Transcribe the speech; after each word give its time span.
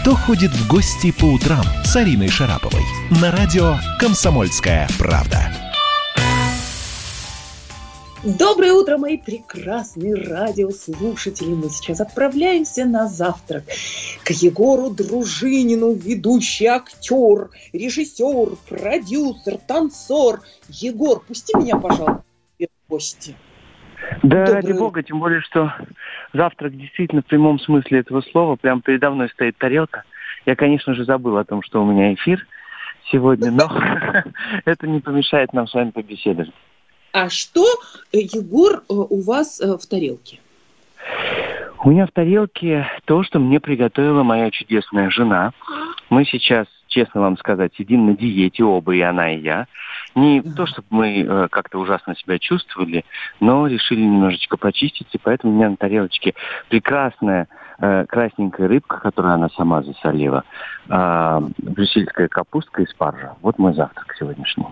«Кто 0.00 0.14
ходит 0.14 0.50
в 0.52 0.66
гости 0.66 1.12
по 1.12 1.26
утрам» 1.26 1.62
с 1.84 1.94
Ариной 1.94 2.28
Шараповой 2.28 2.80
на 3.20 3.30
радио 3.30 3.76
«Комсомольская 3.98 4.88
правда». 4.98 5.52
Доброе 8.24 8.72
утро, 8.72 8.96
мои 8.96 9.18
прекрасные 9.18 10.14
радиослушатели. 10.14 11.50
Мы 11.50 11.68
сейчас 11.68 12.00
отправляемся 12.00 12.86
на 12.86 13.08
завтрак 13.08 13.64
к 14.24 14.30
Егору 14.30 14.88
Дружинину, 14.88 15.92
ведущий 15.92 16.64
актер, 16.64 17.50
режиссер, 17.74 18.56
продюсер, 18.70 19.58
танцор. 19.58 20.40
Егор, 20.70 21.20
пусти 21.20 21.54
меня, 21.58 21.76
пожалуйста, 21.76 22.24
в 22.58 22.90
гости. 22.90 23.36
Да, 24.22 24.44
Доброе... 24.44 24.54
ради 24.54 24.72
бога, 24.72 25.02
тем 25.02 25.18
более, 25.18 25.40
что 25.40 25.72
завтрак 26.32 26.76
действительно 26.76 27.22
в 27.22 27.26
прямом 27.26 27.58
смысле 27.58 28.00
этого 28.00 28.20
слова. 28.20 28.56
Прямо 28.56 28.82
передо 28.82 29.10
мной 29.10 29.30
стоит 29.30 29.56
тарелка. 29.56 30.04
Я, 30.46 30.56
конечно 30.56 30.94
же, 30.94 31.04
забыл 31.04 31.38
о 31.38 31.44
том, 31.44 31.62
что 31.62 31.82
у 31.82 31.86
меня 31.90 32.12
эфир 32.14 32.46
сегодня, 33.10 33.50
но 33.50 33.68
это 34.64 34.86
не 34.86 35.00
помешает 35.00 35.52
нам 35.52 35.66
с 35.66 35.74
вами 35.74 35.90
побеседовать. 35.90 36.52
А 37.12 37.28
что, 37.28 37.64
э, 38.12 38.18
Егор, 38.18 38.78
э, 38.78 38.82
у 38.88 39.20
вас 39.22 39.60
э, 39.60 39.76
в 39.76 39.86
тарелке? 39.86 40.38
У 41.82 41.90
меня 41.90 42.06
в 42.06 42.12
тарелке 42.12 42.86
то, 43.06 43.22
что 43.22 43.38
мне 43.38 43.58
приготовила 43.58 44.22
моя 44.22 44.50
чудесная 44.50 45.10
жена. 45.10 45.52
Мы 46.08 46.24
сейчас, 46.24 46.66
честно 46.90 47.22
вам 47.22 47.38
сказать, 47.38 47.72
сидим 47.78 48.06
на 48.06 48.16
диете 48.16 48.64
оба, 48.64 48.94
и 48.94 49.00
она, 49.00 49.34
и 49.34 49.40
я. 49.40 49.66
Не 50.14 50.42
то, 50.42 50.66
чтобы 50.66 50.86
мы 50.90 51.22
э, 51.22 51.48
как-то 51.50 51.78
ужасно 51.78 52.14
себя 52.16 52.38
чувствовали, 52.38 53.04
но 53.38 53.66
решили 53.66 54.02
немножечко 54.02 54.56
почистить, 54.56 55.06
и 55.12 55.18
поэтому 55.18 55.52
у 55.52 55.56
меня 55.56 55.70
на 55.70 55.76
тарелочке 55.76 56.34
прекрасная 56.68 57.48
э, 57.78 58.04
красненькая 58.06 58.68
рыбка, 58.68 58.98
которую 58.98 59.32
она 59.32 59.48
сама 59.50 59.82
засолила, 59.82 60.44
э, 60.88 61.40
брюссельская 61.58 62.28
капустка 62.28 62.82
и 62.82 62.86
спаржа. 62.86 63.34
Вот 63.40 63.58
мой 63.58 63.72
завтрак 63.74 64.14
сегодняшний. 64.18 64.66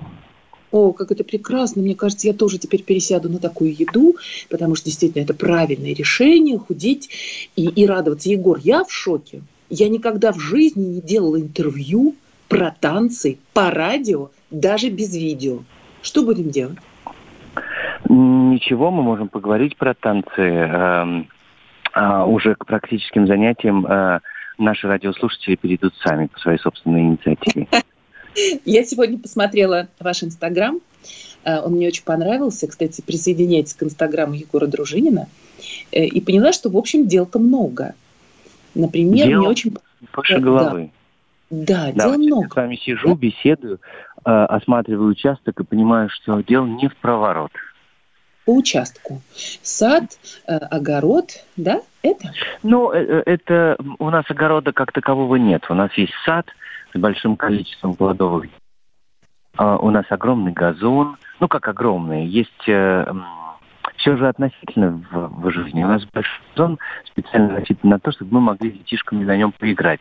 О, 0.71 0.93
как 0.93 1.11
это 1.13 1.25
прекрасно. 1.25 1.83
Мне 1.83 1.95
кажется, 1.95 2.27
я 2.27 2.35
тоже 2.35 2.59
теперь 2.59 2.83
пересяду 2.83 3.31
на 3.31 3.39
такую 3.39 3.75
еду, 3.75 4.17
потому 4.51 4.75
что 4.75 4.87
действительно 4.87 5.23
это 5.23 5.33
правильное 5.33 5.95
решение, 5.95 6.59
худеть 6.59 7.09
и, 7.57 7.69
и 7.69 7.87
радоваться. 7.87 8.29
Егор, 8.29 8.59
я 8.59 8.85
в 8.85 8.93
шоке. 8.93 9.43
Я 9.71 9.89
никогда 9.89 10.33
в 10.33 10.39
жизни 10.39 10.85
не 10.85 11.01
делала 11.01 11.41
интервью 11.41 12.15
про 12.49 12.71
танцы 12.71 13.39
по 13.53 13.71
радио, 13.71 14.31
даже 14.51 14.89
без 14.89 15.15
видео. 15.15 15.61
Что 16.03 16.23
будем 16.23 16.51
делать? 16.51 16.79
Ничего, 18.09 18.91
мы 18.91 19.03
можем 19.03 19.29
поговорить 19.29 19.77
про 19.77 19.95
танцы. 19.95 20.31
Э, 20.39 21.25
э, 21.95 22.25
уже 22.25 22.55
к 22.55 22.65
практическим 22.65 23.27
занятиям 23.27 23.85
э, 23.87 24.21
наши 24.57 24.87
радиослушатели 24.87 25.57
перейдут 25.57 25.95
сами 26.03 26.27
по 26.27 26.39
своей 26.39 26.59
собственной 26.59 27.03
инициативе. 27.03 27.69
Я 28.65 28.85
сегодня 28.85 29.19
посмотрела 29.19 29.89
ваш 29.99 30.23
Инстаграм. 30.23 30.81
Э, 31.45 31.61
он 31.61 31.73
мне 31.73 31.89
очень 31.89 32.05
понравился. 32.05 32.67
Кстати, 32.67 33.03
присоединяйтесь 33.03 33.75
к 33.75 33.83
Инстаграму 33.83 34.35
Егора 34.35 34.67
Дружинина. 34.67 35.29
Э, 35.93 36.05
и 36.05 36.21
поняла, 36.21 36.53
что, 36.53 36.71
в 36.71 36.77
общем, 36.77 37.07
дел-то 37.07 37.39
много. 37.39 37.95
Например, 38.79 39.27
дел 39.27 39.41
мне 39.41 39.49
очень... 39.49 39.77
Выше 40.15 40.39
головы. 40.39 40.91
Да, 41.51 41.91
да 41.93 42.05
дел 42.05 42.19
много. 42.19 42.43
Я 42.45 42.49
с 42.49 42.57
вами 42.57 42.77
сижу, 42.77 43.15
беседую, 43.15 43.81
э, 44.25 44.31
осматриваю 44.31 45.11
участок 45.11 45.59
и 45.61 45.65
понимаю, 45.65 46.09
что 46.11 46.41
дел 46.43 46.65
не 46.65 46.89
в 46.89 46.97
проворот. 46.97 47.51
По 48.45 48.53
участку. 48.53 49.21
Сад, 49.35 50.05
огород, 50.47 51.45
да, 51.57 51.83
это? 52.03 52.33
Ну, 52.63 52.91
это 52.91 53.77
у 53.99 54.11
нас 54.11 54.25
огорода 54.29 54.73
как 54.73 54.93
такового 54.93 55.37
нет. 55.37 55.67
У 55.69 55.75
нас 55.75 55.93
есть 55.95 56.15
сад, 56.25 56.47
с 56.95 56.99
большим 56.99 57.37
количеством 57.37 57.95
плодовых. 57.95 58.47
А 59.57 59.77
у 59.77 59.91
нас 59.91 60.07
огромный 60.09 60.53
газон, 60.53 61.17
ну 61.41 61.49
как 61.49 61.67
огромный, 61.67 62.27
есть 62.27 62.69
э, 62.69 63.13
все 63.99 64.17
же 64.17 64.29
относительно 64.29 65.03
в, 65.11 65.43
в 65.43 65.51
жизни. 65.51 65.85
У 65.85 65.89
нас 65.89 66.05
большой 66.07 66.41
газон 66.57 66.79
специально 67.07 67.57
рассчитан 67.57 67.91
на 67.91 67.99
то, 67.99 68.11
чтобы 68.13 68.35
мы 68.35 68.41
могли 68.41 68.71
с 68.71 68.79
детишками 68.79 69.25
на 69.25 69.37
нем 69.37 69.53
поиграть, 69.53 70.01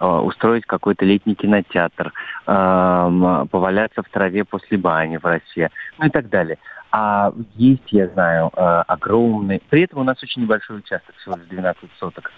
э, 0.00 0.06
устроить 0.06 0.64
какой-то 0.66 1.04
летний 1.04 1.34
кинотеатр, 1.34 2.12
э, 2.46 3.46
поваляться 3.50 4.02
в 4.02 4.08
траве 4.10 4.44
после 4.44 4.78
бани 4.78 5.16
в 5.16 5.24
России, 5.24 5.68
ну 5.98 6.06
и 6.06 6.10
так 6.10 6.28
далее. 6.28 6.58
А 6.90 7.32
есть, 7.56 7.92
я 7.92 8.08
знаю, 8.08 8.50
э, 8.54 8.82
огромный... 8.86 9.62
При 9.68 9.82
этом 9.82 10.00
у 10.00 10.04
нас 10.04 10.22
очень 10.22 10.42
небольшой 10.42 10.78
участок, 10.78 11.14
всего 11.16 11.36
лишь 11.36 11.46
12 11.46 11.90
соток. 11.98 12.30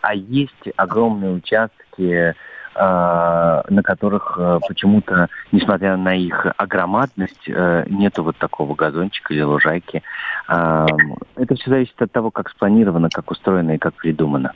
А 0.00 0.14
есть 0.14 0.68
огромные 0.76 1.32
участки, 1.32 2.34
на 2.74 3.82
которых 3.82 4.36
э, 4.38 4.60
почему-то, 4.66 5.28
несмотря 5.52 5.96
на 5.96 6.14
их 6.14 6.46
огромадность, 6.56 7.48
э, 7.48 7.84
нету 7.88 8.22
вот 8.22 8.36
такого 8.38 8.74
газончика 8.74 9.34
или 9.34 9.42
лужайки. 9.42 10.02
Это 10.46 11.54
все 11.56 11.70
зависит 11.70 12.00
от 12.00 12.12
того, 12.12 12.30
как 12.30 12.50
спланировано, 12.50 13.08
как 13.10 13.30
устроено 13.30 13.72
и 13.72 13.78
как 13.78 13.94
придумано. 13.94 14.52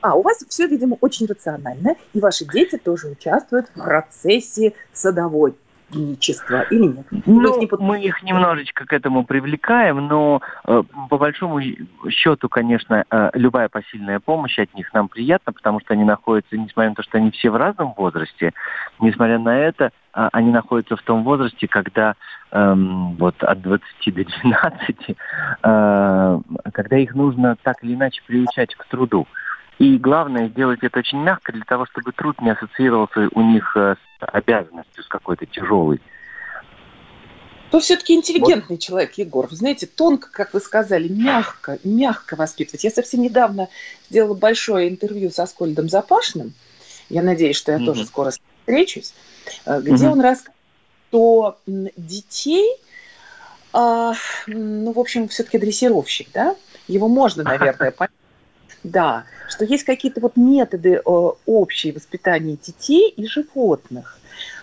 А, 0.00 0.14
у 0.14 0.22
вас 0.22 0.44
все, 0.48 0.68
видимо, 0.68 0.96
очень 1.00 1.26
рационально, 1.26 1.96
и 2.12 2.20
ваши 2.20 2.44
дети 2.44 2.76
тоже 2.76 3.08
участвуют 3.08 3.68
в 3.74 3.82
процессе 3.82 4.74
садовой 4.92 5.56
сотрудничества 5.88 6.62
или 6.70 6.86
нет? 6.86 7.06
Ну, 7.26 7.60
не... 7.60 7.68
мы 7.78 8.02
их 8.02 8.22
немножечко 8.22 8.86
к 8.86 8.92
этому 8.92 9.24
привлекаем, 9.24 10.06
но 10.08 10.42
э, 10.66 10.82
по 11.08 11.18
большому 11.18 11.60
счету, 12.08 12.48
конечно, 12.48 13.04
э, 13.10 13.30
любая 13.34 13.68
посильная 13.68 14.20
помощь 14.20 14.58
от 14.58 14.72
них 14.74 14.92
нам 14.94 15.08
приятна, 15.08 15.52
потому 15.52 15.80
что 15.80 15.94
они 15.94 16.04
находятся, 16.04 16.56
несмотря 16.56 16.90
на 16.90 16.96
то, 16.96 17.02
что 17.02 17.18
они 17.18 17.30
все 17.30 17.50
в 17.50 17.56
разном 17.56 17.94
возрасте, 17.96 18.52
несмотря 19.00 19.38
на 19.38 19.58
это, 19.58 19.90
э, 20.14 20.28
они 20.32 20.50
находятся 20.50 20.96
в 20.96 21.02
том 21.02 21.24
возрасте, 21.24 21.68
когда 21.68 22.14
э, 22.50 22.74
вот 23.18 23.42
от 23.42 23.62
20 23.62 24.14
до 24.14 24.24
12, 24.24 24.96
э, 25.62 26.40
когда 26.72 26.96
их 26.96 27.14
нужно 27.14 27.56
так 27.62 27.82
или 27.82 27.94
иначе 27.94 28.22
приучать 28.26 28.74
к 28.74 28.84
труду. 28.86 29.26
И 29.78 29.98
главное 29.98 30.48
сделать 30.48 30.78
это 30.82 31.00
очень 31.00 31.18
мягко 31.18 31.52
для 31.52 31.64
того, 31.64 31.86
чтобы 31.86 32.12
труд 32.12 32.40
не 32.40 32.50
ассоциировался 32.50 33.28
у 33.32 33.42
них 33.42 33.76
э, 33.76 33.94
с 33.96 34.24
обязанностью, 34.26 35.04
с 35.04 35.06
какой-то 35.06 35.44
тяжелой. 35.44 36.00
То 37.70 37.80
все-таки 37.80 38.14
интеллигентный 38.14 38.76
вот. 38.76 38.80
человек, 38.80 39.14
Егор. 39.18 39.46
Вы 39.48 39.56
знаете, 39.56 39.86
тонко, 39.86 40.30
как 40.32 40.54
вы 40.54 40.60
сказали, 40.60 41.08
мягко, 41.08 41.78
мягко 41.84 42.36
воспитывать. 42.36 42.84
Я 42.84 42.90
совсем 42.90 43.20
недавно 43.20 43.68
сделала 44.08 44.34
большое 44.34 44.88
интервью 44.88 45.30
со 45.30 45.44
Скольдом 45.44 45.88
Запашным. 45.88 46.54
Я 47.10 47.22
надеюсь, 47.22 47.56
что 47.56 47.72
я 47.72 47.78
mm-hmm. 47.78 47.84
тоже 47.84 48.06
скоро 48.06 48.30
встречусь. 48.30 49.12
Э, 49.66 49.80
где 49.82 50.06
mm-hmm. 50.06 50.12
он 50.12 50.20
рассказывает, 50.20 50.56
что 51.10 51.58
детей, 51.66 52.76
а, 53.74 54.14
ну, 54.46 54.92
в 54.92 54.98
общем, 54.98 55.28
все-таки 55.28 55.58
дрессировщик, 55.58 56.28
да? 56.32 56.56
Его 56.88 57.08
можно, 57.08 57.42
наверное, 57.42 57.90
понять 57.90 58.12
да, 58.86 59.24
что 59.48 59.64
есть 59.64 59.84
какие-то 59.84 60.20
вот 60.20 60.36
методы 60.36 60.94
э, 60.94 61.00
общие 61.04 61.92
воспитания 61.92 62.56
детей 62.56 63.10
и 63.10 63.26
животных. 63.26 64.18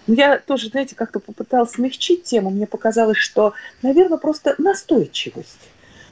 Но 0.07 0.15
я 0.15 0.37
тоже, 0.37 0.69
знаете, 0.69 0.95
как-то 0.95 1.19
попыталась 1.19 1.71
смягчить 1.71 2.23
тему. 2.23 2.49
Мне 2.49 2.67
показалось, 2.67 3.17
что, 3.17 3.53
наверное, 3.81 4.17
просто 4.17 4.55
настойчивость. 4.57 5.69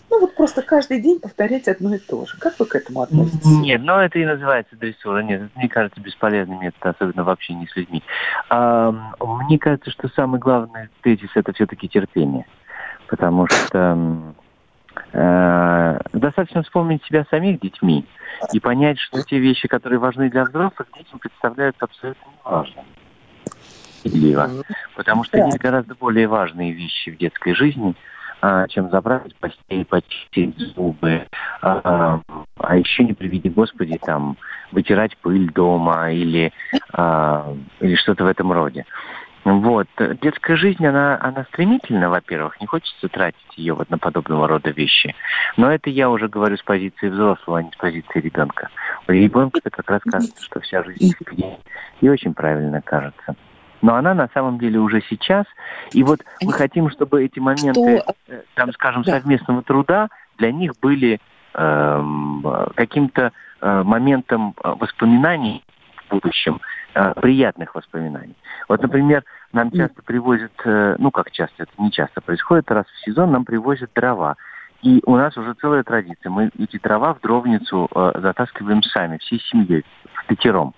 Ну 0.09 0.19
вот 0.19 0.35
просто 0.35 0.61
каждый 0.61 0.99
день 0.99 1.19
повторять 1.21 1.69
одно 1.69 1.95
и 1.95 1.97
то 1.97 2.25
же. 2.25 2.37
Как 2.37 2.59
вы 2.59 2.65
к 2.65 2.75
этому 2.75 3.01
относитесь? 3.01 3.45
Нет, 3.45 3.81
ну 3.81 3.95
это 3.95 4.19
и 4.19 4.25
называется 4.25 4.75
дрессура. 4.75 5.21
Нет, 5.21 5.43
это, 5.43 5.51
мне 5.55 5.69
кажется, 5.69 6.01
бесполезный 6.01 6.57
метод, 6.57 6.79
особенно 6.83 7.23
в 7.23 7.29
общении 7.29 7.65
с 7.67 7.75
людьми. 7.77 8.03
А, 8.49 8.91
мне 9.21 9.57
кажется, 9.57 9.89
что 9.89 10.09
самый 10.09 10.39
главный 10.39 10.89
тезис 11.01 11.29
это 11.35 11.53
все-таки 11.53 11.87
терпение. 11.87 12.45
Потому 13.07 13.47
что 13.47 13.71
Э, 13.71 14.31
достаточно 15.13 16.63
вспомнить 16.63 17.03
себя 17.05 17.25
самих 17.29 17.59
детьми 17.59 18.05
и 18.53 18.59
понять, 18.59 18.99
что 18.99 19.21
те 19.23 19.39
вещи, 19.39 19.67
которые 19.67 19.99
важны 19.99 20.29
для 20.29 20.45
взрослых, 20.45 20.87
детям 20.95 21.19
представляются 21.19 21.85
абсолютно 21.85 22.27
неважными. 22.43 22.85
Потому 24.95 25.23
что 25.23 25.37
есть 25.37 25.59
гораздо 25.59 25.95
более 25.95 26.27
важные 26.27 26.71
вещи 26.71 27.09
в 27.11 27.17
детской 27.17 27.53
жизни, 27.53 27.95
а, 28.41 28.67
чем 28.67 28.89
забрать 28.89 29.35
постель, 29.35 29.85
почистить 29.85 30.57
зубы, 30.75 31.27
а, 31.61 32.21
а 32.57 32.75
еще 32.75 33.03
не 33.03 33.13
приведи 33.13 33.49
Господи, 33.49 33.99
там, 34.03 34.37
вытирать 34.71 35.15
пыль 35.17 35.51
дома 35.51 36.11
или, 36.11 36.51
а, 36.93 37.53
или 37.79 37.95
что-то 37.95 38.23
в 38.23 38.27
этом 38.27 38.51
роде. 38.51 38.85
Вот. 39.43 39.87
Детская 40.21 40.55
жизнь, 40.55 40.85
она, 40.85 41.17
она 41.19 41.45
стремительна, 41.45 42.09
во-первых, 42.09 42.59
не 42.61 42.67
хочется 42.67 43.07
тратить 43.09 43.57
ее 43.57 43.73
вот 43.73 43.89
на 43.89 43.97
подобного 43.97 44.47
рода 44.47 44.69
вещи. 44.69 45.15
Но 45.57 45.71
это 45.71 45.89
я 45.89 46.09
уже 46.09 46.27
говорю 46.27 46.57
с 46.57 46.63
позиции 46.63 47.09
взрослого, 47.09 47.59
а 47.59 47.63
не 47.63 47.71
с 47.71 47.75
позиции 47.75 48.19
ребенка. 48.19 48.69
У 49.07 49.11
ребенка-то 49.11 49.69
как 49.69 49.89
раз 49.89 50.01
кажется, 50.03 50.43
что 50.43 50.59
вся 50.59 50.83
жизнь 50.83 51.13
впереди. 51.13 51.57
И 52.01 52.09
очень 52.09 52.33
правильно 52.33 52.81
кажется. 52.81 53.35
Но 53.81 53.95
она 53.95 54.13
на 54.13 54.29
самом 54.33 54.59
деле 54.59 54.79
уже 54.79 55.01
сейчас. 55.09 55.45
И 55.91 56.03
вот 56.03 56.19
мы 56.41 56.53
хотим, 56.53 56.89
чтобы 56.89 57.23
эти 57.23 57.39
моменты? 57.39 58.03
Э, 58.27 58.41
там, 58.53 58.71
скажем, 58.73 59.03
совместного 59.03 59.63
труда 59.63 60.09
для 60.37 60.51
них 60.51 60.73
были 60.79 61.19
э, 61.53 62.03
каким-то 62.75 63.31
э, 63.59 63.83
моментом 63.83 64.53
воспоминаний 64.63 65.63
в 66.05 66.11
будущем, 66.11 66.61
э, 66.93 67.13
приятных 67.21 67.75
воспоминаний. 67.75 68.35
Вот, 68.67 68.81
например, 68.81 69.23
нам 69.53 69.71
часто 69.71 70.01
привозят, 70.01 70.51
э, 70.65 70.95
ну 70.99 71.11
как 71.11 71.31
часто, 71.31 71.63
это 71.63 71.71
не 71.77 71.91
часто 71.91 72.21
происходит, 72.21 72.71
раз 72.71 72.85
в 72.87 73.05
сезон 73.05 73.31
нам 73.31 73.45
привозят 73.45 73.91
дрова. 73.95 74.37
И 74.81 75.01
у 75.05 75.15
нас 75.15 75.37
уже 75.37 75.53
целая 75.55 75.83
традиция. 75.83 76.31
Мы 76.31 76.49
эти 76.57 76.77
дрова 76.77 77.13
в 77.13 77.21
дровницу 77.21 77.87
э, 77.93 78.11
затаскиваем 78.15 78.81
сами, 78.83 79.17
всей 79.17 79.39
семьей, 79.39 79.85
в 80.13 80.25
пятером. 80.25 80.73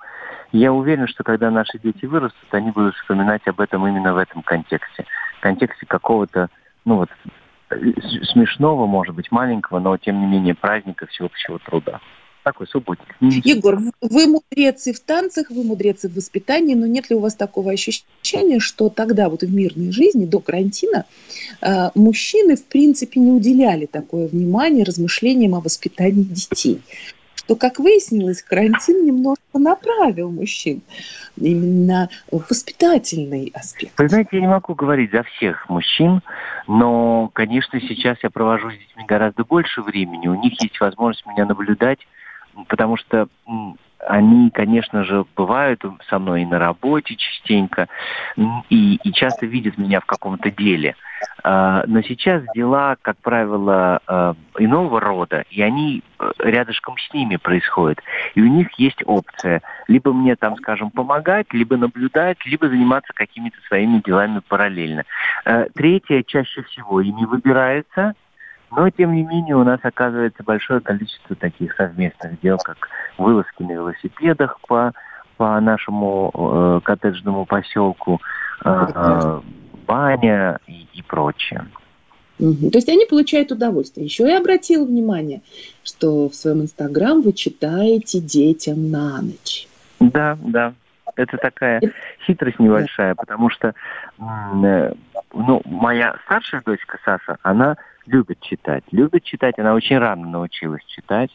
Я 0.52 0.72
уверен, 0.72 1.08
что 1.08 1.24
когда 1.24 1.50
наши 1.50 1.80
дети 1.80 2.06
вырастут, 2.06 2.54
они 2.54 2.72
будут 2.72 2.96
вспоминать 2.96 3.48
об 3.48 3.60
этом 3.60 3.88
именно 3.88 4.14
в 4.14 4.18
этом 4.18 4.44
контексте. 4.44 5.06
В 5.38 5.42
контексте 5.42 5.86
какого-то, 5.86 6.50
ну 6.86 6.98
вот, 6.98 7.10
смешного, 8.32 8.86
может 8.86 9.16
быть, 9.16 9.32
маленького, 9.32 9.80
но 9.80 9.98
тем 9.98 10.20
не 10.20 10.28
менее 10.28 10.54
праздника 10.54 11.08
всеобщего 11.08 11.60
труда. 11.60 12.00
Такой 12.44 12.68
субботник. 12.68 13.08
Егор, 13.22 13.80
вы 14.02 14.28
мудрец 14.28 14.88
и 14.88 14.94
в 14.94 15.00
танцах, 15.00 15.50
вы 15.50 15.64
мудрец 15.64 16.04
и 16.04 16.08
в 16.10 16.16
воспитании, 16.16 16.76
но 16.76 16.86
нет 16.86 17.10
ли 17.10 17.16
у 17.16 17.20
вас 17.20 17.36
такого 17.36 17.72
ощущения, 17.72 18.60
что 18.60 18.90
тогда 18.90 19.30
вот 19.30 19.44
в 19.44 19.54
мирной 19.54 19.92
жизни, 19.92 20.26
до 20.26 20.40
карантина, 20.40 21.06
э, 21.62 21.90
мужчины 21.96 22.58
в 22.58 22.66
принципе 22.66 23.22
не 23.22 23.32
уделяли 23.32 23.86
такое 23.86 24.28
внимание 24.28 24.84
размышлениям 24.84 25.56
о 25.56 25.62
воспитании 25.62 26.24
детей? 26.24 26.82
то, 27.48 27.56
как 27.56 27.80
выяснилось, 27.80 28.42
карантин 28.42 29.06
немножко 29.06 29.60
направил 29.60 30.32
мужчин 30.32 30.82
именно 31.36 32.10
в 32.32 32.44
воспитательный 32.50 33.52
аспект. 33.54 34.00
Вы 34.00 34.08
знаете, 34.08 34.30
я 34.34 34.42
не 34.42 34.48
могу 34.48 34.76
говорить 34.76 35.12
за 35.12 35.24
всех 35.24 35.68
мужчин, 35.70 36.22
но, 36.68 37.30
конечно, 37.34 37.80
сейчас 37.82 38.18
я 38.24 38.30
провожу 38.30 38.70
с 38.70 38.74
детьми 38.74 39.04
гораздо 39.08 39.44
больше 39.44 39.82
времени. 39.82 40.28
У 40.28 40.36
них 40.36 40.62
есть 40.62 40.80
возможность 40.80 41.26
меня 41.26 41.46
наблюдать, 41.46 42.00
потому 42.68 42.98
что 42.98 43.28
они, 44.08 44.50
конечно 44.50 45.04
же, 45.04 45.26
бывают 45.36 45.82
со 46.10 46.20
мной 46.20 46.44
и 46.44 46.46
на 46.46 46.60
работе 46.60 47.16
частенько, 47.16 47.88
и, 48.70 48.96
и 48.96 49.14
часто 49.14 49.46
видят 49.46 49.78
меня 49.78 50.00
в 50.00 50.06
каком-то 50.06 50.52
деле. 50.52 50.96
А, 51.44 51.84
но 51.88 52.02
сейчас 52.02 52.44
дела, 52.54 52.98
как 53.02 53.18
правило, 53.18 54.02
а, 54.08 54.36
иного 54.58 55.00
рода, 55.00 55.46
и 55.50 55.62
они 55.62 56.04
э, 56.20 56.32
рядышком 56.40 56.96
с 56.98 57.14
ними 57.14 57.38
происходят. 57.38 58.00
И 58.36 58.42
у 58.42 58.48
них 58.48 58.68
есть 58.78 59.02
опция 59.06 59.62
либо 59.88 60.14
мне 60.14 60.36
там, 60.36 60.58
скажем, 60.58 60.92
помогать, 60.92 61.48
либо 61.54 61.78
наблюдать, 61.78 62.38
либо 62.46 62.68
заниматься 62.68 63.14
какими-то 63.14 63.58
своими 63.68 64.02
делами 64.06 64.42
параллельно. 64.48 65.04
Э, 65.46 65.68
третье 65.74 66.24
чаще 66.24 66.64
всего 66.64 67.02
ими 67.02 67.26
выбирается, 67.26 68.16
но, 68.76 68.90
тем 68.90 69.14
не 69.14 69.24
менее, 69.24 69.56
у 69.56 69.64
нас 69.64 69.80
оказывается 69.84 70.44
большое 70.44 70.80
количество 70.80 71.36
таких 71.36 71.76
совместных 71.76 72.40
дел, 72.42 72.58
как 72.58 72.90
вылазки 73.18 73.62
на 73.62 73.72
велосипедах 73.72 74.60
по, 74.68 74.94
по 75.38 75.60
нашему 75.60 76.32
э, 76.34 76.80
коттеджному 76.84 77.46
поселку, 77.46 78.22
э, 78.64 78.88
э, 78.96 79.42
баня 79.86 80.60
и, 80.68 80.88
и 80.94 81.02
прочее. 81.02 81.66
Угу. 82.40 82.72
То 82.72 82.78
есть 82.78 82.90
они 82.90 83.06
получают 83.06 83.52
удовольствие. 83.52 84.06
Еще 84.06 84.28
я 84.28 84.40
обратила 84.40 84.86
внимание, 84.86 85.42
что 85.84 86.30
в 86.30 86.36
своем 86.36 86.62
инстаграм 86.62 87.22
вы 87.22 87.34
читаете 87.34 88.20
детям 88.20 88.90
на 88.90 89.22
ночь. 89.22 89.68
Да, 90.00 90.38
да. 90.42 90.74
Это 91.16 91.38
такая 91.38 91.82
хитрость 92.26 92.60
небольшая, 92.60 93.16
потому 93.16 93.50
что 93.50 93.74
э, 94.20 94.94
ну, 95.34 95.62
моя 95.66 96.16
старшая 96.26 96.62
дочка 96.62 96.98
Саша, 97.06 97.38
она 97.44 97.78
любит 98.06 98.40
читать. 98.42 98.84
Любит 98.92 99.24
читать, 99.24 99.58
она 99.60 99.74
очень 99.74 99.98
рано 99.98 100.28
научилась 100.28 100.84
читать. 100.86 101.32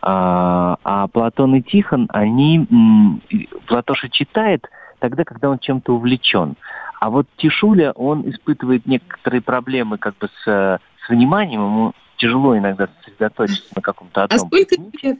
А, 0.00 0.78
а 0.84 1.08
Платон 1.08 1.54
и 1.56 1.62
Тихон, 1.62 2.08
они... 2.12 3.20
Платоша 3.66 4.08
читает 4.08 4.68
тогда, 5.00 5.24
когда 5.24 5.50
он 5.50 5.58
чем-то 5.58 5.94
увлечен. 5.94 6.54
А 7.00 7.10
вот 7.10 7.26
Тишуля, 7.36 7.92
он 7.92 8.28
испытывает 8.30 8.86
некоторые 8.86 9.42
проблемы 9.42 9.98
как 9.98 10.16
бы 10.18 10.28
с, 10.28 10.44
с 10.44 11.08
вниманием, 11.08 11.60
ему 11.60 11.92
тяжело 12.16 12.56
иногда 12.56 12.88
сосредоточиться 13.00 13.72
на 13.74 13.82
каком-то 13.82 14.24
одном. 14.24 14.40
А 14.40 14.46
сколько 14.46 14.76
лет 15.02 15.18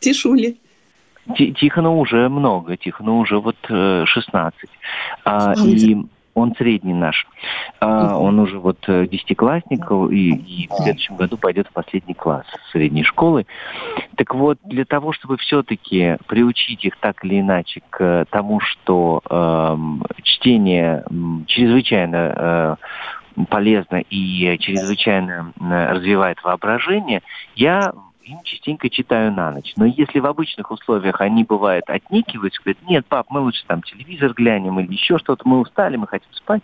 Тишуле? 0.00 0.56
Тихону 1.36 1.98
уже 1.98 2.28
много, 2.28 2.76
Тихону 2.76 3.18
уже 3.18 3.38
вот 3.38 3.56
16. 3.66 4.62
Э, 4.62 4.66
а, 5.24 5.54
и 5.56 5.96
он 6.34 6.54
средний 6.56 6.94
наш. 6.94 7.26
А, 7.80 8.18
он 8.18 8.38
уже 8.40 8.58
вот 8.58 8.78
э, 8.88 9.06
десятиклассник 9.06 9.90
и, 10.12 10.30
и 10.34 10.68
в 10.68 10.74
следующем 10.82 11.16
году 11.16 11.36
пойдет 11.36 11.68
в 11.68 11.72
последний 11.72 12.14
класс 12.14 12.44
средней 12.72 13.04
школы. 13.04 13.46
Так 14.16 14.34
вот, 14.34 14.58
для 14.64 14.84
того, 14.84 15.12
чтобы 15.12 15.36
все-таки 15.38 16.16
приучить 16.26 16.84
их 16.84 16.96
так 16.98 17.24
или 17.24 17.40
иначе 17.40 17.82
к 17.88 18.26
тому, 18.30 18.60
что 18.60 19.22
э, 19.30 19.76
чтение 20.22 21.04
чрезвычайно 21.46 22.16
э, 22.16 23.44
полезно 23.48 24.02
и 24.10 24.58
чрезвычайно 24.58 25.52
э, 25.58 25.92
развивает 25.92 26.42
воображение, 26.42 27.22
я 27.54 27.92
им 28.24 28.42
частенько 28.42 28.88
читаю 28.90 29.32
на 29.32 29.50
ночь. 29.50 29.72
Но 29.76 29.84
если 29.84 30.18
в 30.18 30.26
обычных 30.26 30.70
условиях 30.70 31.20
они, 31.20 31.44
бывают, 31.44 31.84
отникиваются, 31.88 32.60
говорят, 32.62 32.82
нет, 32.88 33.06
пап, 33.06 33.26
мы 33.30 33.40
лучше 33.40 33.64
там 33.66 33.82
телевизор 33.82 34.32
глянем 34.32 34.80
или 34.80 34.92
еще 34.92 35.18
что-то, 35.18 35.46
мы 35.46 35.60
устали, 35.60 35.96
мы 35.96 36.06
хотим 36.06 36.32
спать, 36.32 36.62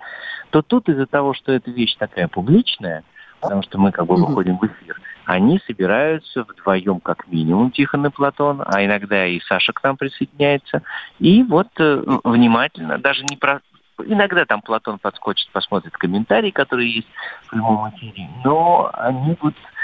то 0.50 0.62
тут 0.62 0.88
из-за 0.88 1.06
того, 1.06 1.34
что 1.34 1.52
эта 1.52 1.70
вещь 1.70 1.96
такая 1.96 2.28
публичная, 2.28 3.04
потому 3.40 3.62
что 3.62 3.78
мы 3.78 3.92
как 3.92 4.06
бы 4.06 4.16
выходим 4.16 4.58
в 4.58 4.66
эфир, 4.66 5.00
они 5.24 5.60
собираются 5.66 6.44
вдвоем 6.44 7.00
как 7.00 7.28
минимум, 7.28 7.70
Тихон 7.70 8.06
и 8.06 8.10
Платон, 8.10 8.62
а 8.64 8.84
иногда 8.84 9.26
и 9.26 9.40
Саша 9.40 9.72
к 9.72 9.82
нам 9.82 9.96
присоединяется, 9.96 10.82
и 11.18 11.42
вот 11.42 11.68
э, 11.78 12.02
внимательно, 12.24 12.98
даже 12.98 13.24
не 13.24 13.36
про 13.36 13.60
Иногда 14.02 14.46
там 14.46 14.62
Платон 14.62 14.98
подскочит, 14.98 15.50
посмотрит 15.50 15.92
комментарии, 15.92 16.50
которые 16.50 16.90
есть 16.90 17.08
в 17.44 17.50
прямом 17.50 17.90
эфире, 17.90 18.30
но 18.42 18.90
они 18.94 19.36
будут 19.38 19.58
Э, 19.58 19.79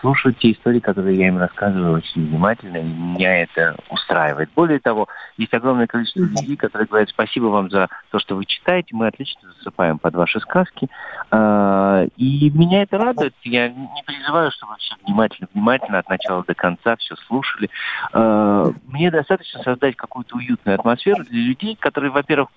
слушают 0.00 0.38
те 0.38 0.52
истории, 0.52 0.80
которые 0.80 1.16
я 1.18 1.28
им 1.28 1.38
рассказываю 1.38 1.94
очень 1.94 2.28
внимательно, 2.28 2.78
и 2.78 2.82
меня 2.82 3.42
это 3.42 3.76
устраивает. 3.90 4.50
Более 4.54 4.80
того, 4.80 5.08
есть 5.36 5.54
огромное 5.54 5.86
количество 5.86 6.20
людей, 6.20 6.56
которые 6.56 6.88
говорят 6.88 7.08
спасибо 7.10 7.46
вам 7.46 7.70
за 7.70 7.88
то, 8.10 8.18
что 8.18 8.36
вы 8.36 8.44
читаете, 8.44 8.94
мы 8.94 9.06
отлично 9.06 9.52
засыпаем 9.58 9.98
под 9.98 10.14
ваши 10.14 10.40
сказки. 10.40 10.88
А, 11.30 12.04
и 12.16 12.50
меня 12.50 12.82
это 12.82 12.98
радует. 12.98 13.34
Я 13.42 13.68
не 13.68 14.02
призываю, 14.04 14.50
чтобы 14.50 14.76
все 14.78 14.94
внимательно-внимательно 15.06 15.98
от 15.98 16.08
начала 16.08 16.44
до 16.44 16.54
конца 16.54 16.96
все 16.96 17.16
слушали. 17.26 17.70
А, 18.12 18.70
мне 18.86 19.10
достаточно 19.10 19.62
создать 19.62 19.96
какую-то 19.96 20.36
уютную 20.36 20.78
атмосферу 20.78 21.24
для 21.24 21.40
людей, 21.40 21.76
которые, 21.76 22.10
во-первых, 22.10 22.48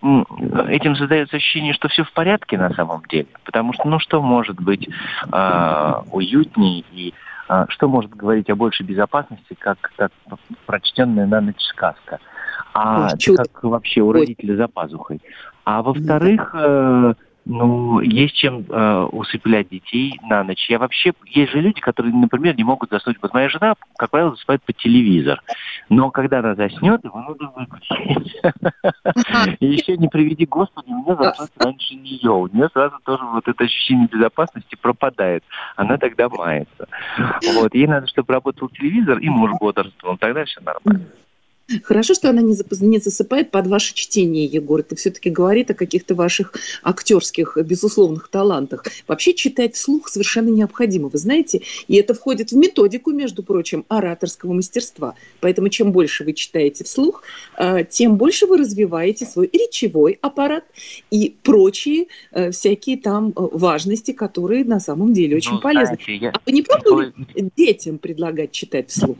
этим 0.00 0.96
создается 0.96 1.36
ощущение, 1.36 1.72
что 1.74 1.88
все 1.88 2.04
в 2.04 2.12
порядке 2.12 2.58
на 2.58 2.72
самом 2.74 3.02
деле. 3.08 3.26
Потому 3.44 3.72
что, 3.72 3.88
ну, 3.88 3.98
что 3.98 4.22
может 4.22 4.60
быть 4.60 4.88
э, 5.32 5.92
уютнее 6.12 6.84
и 6.92 7.14
э, 7.48 7.66
что 7.68 7.88
может 7.88 8.14
говорить 8.14 8.48
о 8.50 8.56
большей 8.56 8.86
безопасности, 8.86 9.56
как, 9.58 9.78
как 9.96 10.12
прочтенная 10.66 11.26
на 11.26 11.40
ночь 11.40 11.60
сказка. 11.60 12.18
А 12.74 13.08
как 13.08 13.64
вообще 13.64 14.02
у 14.02 14.12
родителя 14.12 14.56
за 14.56 14.68
пазухой. 14.68 15.20
А 15.64 15.82
во-вторых, 15.82 16.54
э, 16.54 17.14
ну, 17.48 18.00
есть 18.00 18.34
чем 18.34 18.66
э, 18.68 19.04
усыплять 19.10 19.70
детей 19.70 20.20
на 20.28 20.44
ночь. 20.44 20.68
Я 20.68 20.78
вообще... 20.78 21.14
Есть 21.24 21.52
же 21.52 21.62
люди, 21.62 21.80
которые, 21.80 22.14
например, 22.14 22.54
не 22.54 22.62
могут 22.62 22.90
заснуть. 22.90 23.16
Вот 23.22 23.32
моя 23.32 23.48
жена, 23.48 23.74
как 23.96 24.10
правило, 24.10 24.32
засыпает 24.32 24.62
по 24.62 24.74
телевизор. 24.74 25.42
Но 25.88 26.10
когда 26.10 26.40
она 26.40 26.54
заснет, 26.54 27.02
его 27.02 27.22
нужно 27.22 27.50
выключить. 27.56 28.36
И 29.60 29.66
еще 29.66 29.96
не 29.96 30.08
приведи 30.08 30.44
Господи, 30.44 30.90
меня 30.90 31.16
заснуть 31.16 31.50
раньше 31.58 31.94
нее. 31.94 32.30
У 32.30 32.48
нее 32.48 32.68
сразу 32.70 32.96
тоже 33.02 33.24
вот 33.24 33.48
это 33.48 33.64
ощущение 33.64 34.08
безопасности 34.08 34.76
пропадает. 34.76 35.42
Она 35.76 35.96
тогда 35.96 36.28
мается. 36.28 36.86
Вот. 37.54 37.74
Ей 37.74 37.86
надо, 37.86 38.08
чтобы 38.08 38.34
работал 38.34 38.68
телевизор 38.68 39.18
и 39.18 39.28
муж 39.30 39.52
бодрствовал. 39.58 40.18
Тогда 40.18 40.44
все 40.44 40.60
нормально. 40.60 41.06
Хорошо, 41.82 42.14
что 42.14 42.30
она 42.30 42.40
не, 42.40 42.56
не 42.80 42.98
засыпает 42.98 43.50
под 43.50 43.66
ваше 43.66 43.94
чтение, 43.94 44.46
Егор. 44.46 44.80
Это 44.80 44.96
все-таки 44.96 45.28
говорит 45.28 45.70
о 45.70 45.74
каких-то 45.74 46.14
ваших 46.14 46.54
актерских, 46.82 47.58
безусловных 47.62 48.28
талантах. 48.28 48.86
Вообще 49.06 49.34
читать 49.34 49.74
вслух 49.74 50.08
совершенно 50.08 50.48
необходимо, 50.48 51.08
вы 51.08 51.18
знаете. 51.18 51.62
И 51.86 51.96
это 51.96 52.14
входит 52.14 52.52
в 52.52 52.56
методику, 52.56 53.10
между 53.12 53.42
прочим, 53.42 53.84
ораторского 53.88 54.54
мастерства. 54.54 55.14
Поэтому 55.40 55.68
чем 55.68 55.92
больше 55.92 56.24
вы 56.24 56.32
читаете 56.32 56.84
вслух, 56.84 57.22
э, 57.58 57.84
тем 57.84 58.16
больше 58.16 58.46
вы 58.46 58.56
развиваете 58.56 59.26
свой 59.26 59.50
речевой 59.52 60.18
аппарат 60.22 60.64
и 61.10 61.36
прочие 61.42 62.06
э, 62.32 62.50
всякие 62.50 62.96
там 62.96 63.28
э, 63.28 63.32
важности, 63.36 64.12
которые 64.12 64.64
на 64.64 64.80
самом 64.80 65.12
деле 65.12 65.36
очень 65.36 65.52
ну, 65.52 65.60
полезны. 65.60 65.96
Знаете, 65.96 66.16
я... 66.16 66.30
А 66.30 66.40
вы 66.46 66.52
не 66.52 66.62
пробовали 66.62 67.12
детям 67.56 67.98
предлагать 67.98 68.52
читать 68.52 68.88
вслух? 68.88 69.18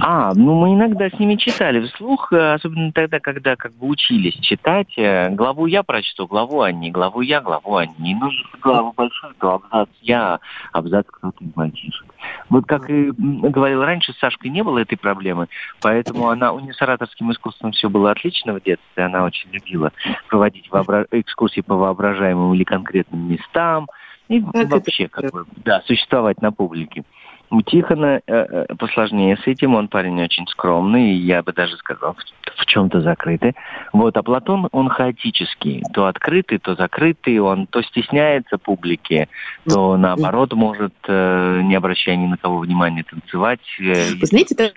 А, 0.00 0.32
ну 0.34 0.54
мы 0.54 0.74
иногда 0.74 1.10
с 1.10 1.18
ними 1.18 1.36
читали 1.36 1.86
вслух, 1.86 2.32
э, 2.32 2.54
особенно 2.54 2.92
тогда, 2.92 3.20
когда 3.20 3.56
как 3.56 3.72
бы 3.74 3.88
учились 3.88 4.34
читать. 4.40 4.88
Э, 4.96 5.28
главу 5.28 5.66
я 5.66 5.82
прочту, 5.82 6.26
главу 6.26 6.62
они, 6.62 6.90
главу 6.90 7.20
я, 7.20 7.42
главу 7.42 7.76
они. 7.76 8.14
Ну, 8.14 8.30
главу 8.62 8.92
большую, 8.96 9.34
то 9.34 9.54
абзац 9.54 9.90
я, 10.00 10.40
абзац 10.72 11.06
кто-то 11.08 11.44
из 11.44 11.54
мальчишек. 11.54 12.06
Вот 12.48 12.64
как 12.66 12.88
и 12.88 13.10
говорил 13.12 13.82
раньше, 13.82 14.14
с 14.14 14.18
Сашкой 14.18 14.50
не 14.50 14.62
было 14.62 14.78
этой 14.78 14.96
проблемы, 14.96 15.48
поэтому 15.82 16.28
она, 16.28 16.52
у 16.52 16.60
нее 16.60 16.72
с 16.72 16.80
ораторским 16.80 17.30
искусством 17.30 17.72
все 17.72 17.90
было 17.90 18.12
отлично 18.12 18.54
в 18.54 18.62
детстве, 18.62 19.04
она 19.04 19.24
очень 19.24 19.50
любила 19.50 19.92
проводить 20.28 20.70
вообра... 20.70 21.06
экскурсии 21.10 21.60
по 21.60 21.76
воображаемым 21.76 22.54
или 22.54 22.64
конкретным 22.64 23.28
местам, 23.28 23.88
и 24.28 24.40
как 24.40 24.70
вообще, 24.70 25.08
как 25.08 25.30
бы, 25.32 25.44
да, 25.56 25.82
существовать 25.82 26.40
на 26.40 26.52
публике. 26.52 27.04
У 27.52 27.60
Тихона 27.60 28.22
э, 28.26 28.32
э, 28.32 28.74
посложнее 28.78 29.36
с 29.36 29.46
этим, 29.46 29.74
он 29.74 29.88
парень 29.88 30.22
очень 30.22 30.46
скромный, 30.46 31.12
я 31.12 31.42
бы 31.42 31.52
даже 31.52 31.76
сказал, 31.76 32.14
в, 32.14 32.62
в 32.62 32.64
чем-то 32.64 33.02
закрытый. 33.02 33.54
Вот, 33.92 34.16
а 34.16 34.22
Платон, 34.22 34.68
он 34.72 34.88
хаотический, 34.88 35.82
то 35.92 36.06
открытый, 36.06 36.58
то 36.58 36.74
закрытый, 36.74 37.40
он 37.40 37.66
то 37.66 37.82
стесняется 37.82 38.56
публики, 38.56 39.28
то 39.68 39.98
наоборот 39.98 40.54
может, 40.54 40.94
э, 41.06 41.60
не 41.62 41.74
обращая 41.74 42.16
ни 42.16 42.26
на 42.26 42.38
кого 42.38 42.60
внимания, 42.60 43.04
танцевать. 43.04 43.60
Э, 43.80 44.14
Вы 44.18 44.26
знаете, 44.26 44.54
так, 44.54 44.72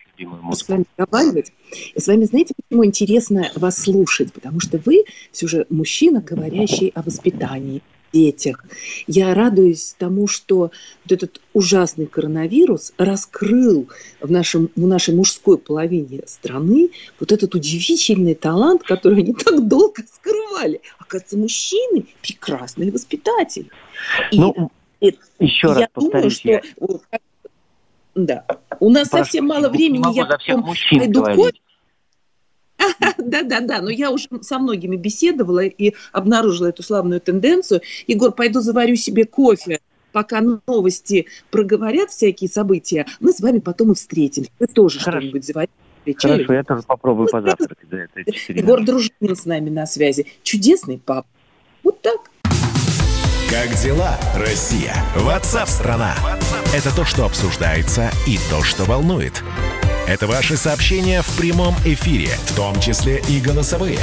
с 0.52 0.68
вами 0.68 0.84
разговаривать. 0.98 1.54
И 1.94 1.98
с 1.98 2.08
вами, 2.08 2.26
знаете, 2.26 2.56
почему 2.62 2.84
интересно 2.84 3.46
вас 3.56 3.82
слушать? 3.82 4.34
Потому 4.34 4.60
что 4.60 4.82
вы 4.86 5.06
все 5.32 5.48
же 5.48 5.66
мужчина, 5.70 6.20
говорящий 6.20 6.90
о 6.90 7.04
воспитании, 7.04 7.82
детях. 8.14 8.64
Я 9.08 9.34
радуюсь 9.34 9.96
тому, 9.98 10.28
что 10.28 10.72
вот 11.04 11.12
этот 11.12 11.42
ужасный 11.54 12.06
коронавирус 12.06 12.94
раскрыл 12.98 13.88
в, 14.22 14.32
нашем, 14.32 14.70
в 14.76 14.88
нашей 14.88 15.16
мужской 15.16 15.58
половине 15.58 16.22
страны 16.26 16.90
вот 17.20 17.32
этот 17.32 17.56
удивительный 17.56 18.36
талант, 18.36 18.84
который 18.84 19.24
они 19.24 19.34
так 19.34 19.68
долго 19.68 20.04
скрывали. 20.12 20.82
Оказывается, 21.00 21.38
мужчины 21.38 22.06
прекрасные 22.22 22.92
воспитатели. 22.92 23.70
И 24.32 24.40
ну, 24.40 24.72
это, 25.00 25.18
еще 25.40 25.68
раз 25.68 25.88
повторюсь. 25.94 26.42
Думаю, 26.42 26.62
что, 26.78 27.20
да. 28.16 28.46
У 28.80 28.90
нас 28.90 29.10
Прошу, 29.10 29.26
совсем 29.26 29.48
мало 29.48 29.70
времени. 29.70 30.16
Я 30.16 30.26
потом 30.26 30.64
пойду 30.64 31.24
кофе 31.24 31.60
Да-да-да, 33.18 33.82
но 33.82 33.90
я 33.90 34.12
уже 34.12 34.28
со 34.42 34.60
многими 34.60 34.96
беседовала 34.96 35.64
и 35.66 35.94
обнаружила 36.12 36.68
эту 36.68 36.84
славную 36.84 37.22
тенденцию. 37.22 37.82
Егор, 38.08 38.32
пойду 38.32 38.62
заварю 38.62 38.96
себе 38.96 39.26
кофе, 39.26 39.80
пока 40.12 40.42
новости 40.42 41.28
проговорят 41.52 42.10
всякие 42.10 42.50
события, 42.50 43.06
мы 43.20 43.34
с 43.34 43.40
вами 43.40 43.60
потом 43.60 43.92
и 43.92 43.96
встретимся. 43.96 44.50
Вы 44.60 44.68
тоже 44.68 45.00
что-нибудь 45.00 45.46
заварите. 45.46 45.74
Хорошо, 46.18 46.54
я 46.54 46.64
тоже 46.64 46.84
попробую 46.84 47.28
позавтракать. 47.28 47.90
Да, 47.90 47.98
Егор 48.50 48.84
Дружинин 48.84 49.36
с 49.36 49.46
нами 49.46 49.70
на 49.70 49.86
связи. 49.88 50.28
Чудесный 50.44 51.00
пап. 51.00 51.26
Вот 51.84 52.02
так. 52.02 52.30
Как 53.50 53.70
дела, 53.82 54.18
Россия? 54.36 54.94
Ватсап-страна! 55.16 56.16
Это 56.76 56.96
то, 56.96 57.06
что 57.06 57.26
обсуждается 57.26 58.10
и 58.28 58.38
то, 58.50 58.62
что 58.64 58.84
волнует. 58.84 59.44
Это 60.08 60.28
ваши 60.28 60.56
сообщения 60.56 61.24
в 61.24 61.36
прямом 61.36 61.74
эфире, 61.84 62.30
в 62.46 62.56
том 62.56 62.80
числе 62.80 63.24
и 63.28 63.40
голосовые. 63.40 64.00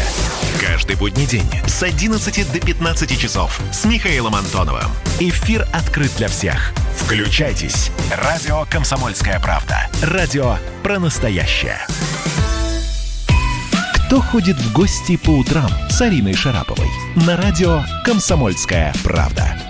Каждый 0.61 0.97
будний 0.97 1.27
день 1.27 1.47
с 1.67 1.81
11 1.83 2.53
до 2.53 2.61
15 2.61 3.19
часов 3.19 3.61
с 3.73 3.85
Михаилом 3.85 4.35
Антоновым. 4.35 4.91
Эфир 5.21 5.67
открыт 5.73 6.11
для 6.17 6.27
всех. 6.27 6.73
Включайтесь. 6.97 7.93
Радио 8.11 8.67
«Комсомольская 8.69 9.39
правда». 9.39 9.89
Радио 10.03 10.57
про 10.83 10.99
настоящее. 10.99 11.79
Кто 13.95 14.21
ходит 14.21 14.57
в 14.57 14.73
гости 14.73 15.17
по 15.17 15.31
утрам 15.31 15.71
с 15.89 16.01
Ариной 16.01 16.35
Шараповой? 16.35 16.91
На 17.15 17.37
радио 17.37 17.85
«Комсомольская 18.05 18.93
правда». 19.05 19.62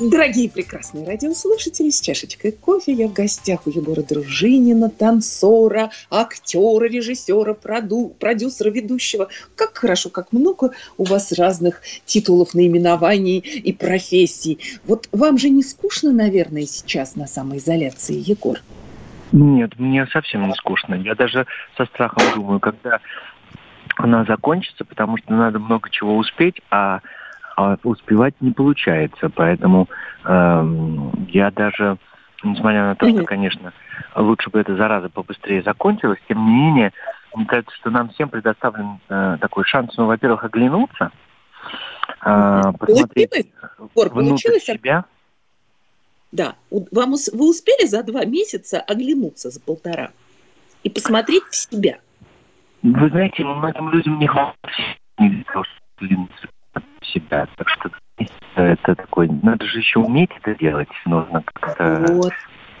Дорогие 0.00 0.48
прекрасные 0.48 1.06
радиослушатели, 1.06 1.90
с 1.90 2.00
чашечкой 2.00 2.52
кофе 2.52 2.92
я 2.92 3.06
в 3.06 3.12
гостях 3.12 3.66
у 3.66 3.70
Егора 3.70 4.00
Дружинина, 4.00 4.88
танцора, 4.88 5.90
актера, 6.10 6.86
режиссера, 6.86 7.52
проду, 7.52 8.16
продюсера, 8.18 8.70
ведущего. 8.70 9.28
Как 9.56 9.76
хорошо, 9.76 10.08
как 10.08 10.32
много 10.32 10.70
у 10.96 11.04
вас 11.04 11.32
разных 11.32 11.82
титулов, 12.06 12.54
наименований 12.54 13.40
и 13.40 13.74
профессий. 13.74 14.58
Вот 14.86 15.06
вам 15.12 15.36
же 15.36 15.50
не 15.50 15.62
скучно, 15.62 16.12
наверное, 16.12 16.64
сейчас 16.64 17.14
на 17.14 17.26
самоизоляции, 17.26 18.14
Егор? 18.14 18.56
Нет, 19.32 19.78
мне 19.78 20.06
совсем 20.06 20.48
не 20.48 20.54
скучно. 20.54 20.94
Я 20.94 21.14
даже 21.14 21.46
со 21.76 21.84
страхом 21.84 22.22
думаю, 22.34 22.58
когда 22.58 23.00
она 23.96 24.24
закончится, 24.24 24.86
потому 24.86 25.18
что 25.18 25.34
надо 25.34 25.58
много 25.58 25.90
чего 25.90 26.16
успеть, 26.16 26.62
а 26.70 27.00
а 27.60 27.76
успевать 27.84 28.34
не 28.40 28.52
получается. 28.52 29.28
Поэтому 29.28 29.88
э, 30.24 30.66
я 31.28 31.50
даже, 31.50 31.98
несмотря 32.42 32.84
на 32.84 32.94
то, 32.94 33.08
что, 33.08 33.24
конечно, 33.24 33.72
лучше 34.16 34.48
бы 34.50 34.60
эта 34.60 34.76
зараза 34.76 35.10
побыстрее 35.10 35.62
закончилась, 35.62 36.18
тем 36.26 36.44
не 36.46 36.52
менее, 36.52 36.92
мне 37.34 37.44
кажется, 37.44 37.74
что 37.76 37.90
нам 37.90 38.08
всем 38.10 38.30
предоставлен 38.30 38.98
э, 39.08 39.36
такой 39.40 39.64
шанс, 39.64 39.94
ну, 39.96 40.06
во-первых, 40.06 40.44
оглянуться, 40.44 41.10
э, 42.24 42.60
посмотреть 42.78 43.52
Гор, 43.94 44.08
внутрь 44.08 44.58
себя. 44.58 45.04
Да, 46.32 46.54
вам, 46.70 47.14
вы 47.32 47.50
успели 47.50 47.86
за 47.86 48.02
два 48.04 48.24
месяца 48.24 48.80
оглянуться 48.80 49.50
за 49.50 49.60
полтора 49.60 50.10
и 50.82 50.88
посмотреть 50.88 51.42
в 51.50 51.56
себя? 51.56 51.98
Вы 52.82 53.10
знаете, 53.10 53.44
многим 53.44 53.90
людям 53.90 54.18
не 54.18 54.26
хватает 54.26 54.56
себя. 57.12 57.48
Так 57.56 57.68
что 57.68 57.90
это 58.56 58.94
такой, 58.94 59.28
надо 59.42 59.64
же 59.66 59.78
еще 59.78 60.00
уметь 60.00 60.30
это 60.42 60.54
делать, 60.58 60.88
нужно 61.06 61.42
как-то... 61.54 62.04
Вот. 62.12 62.32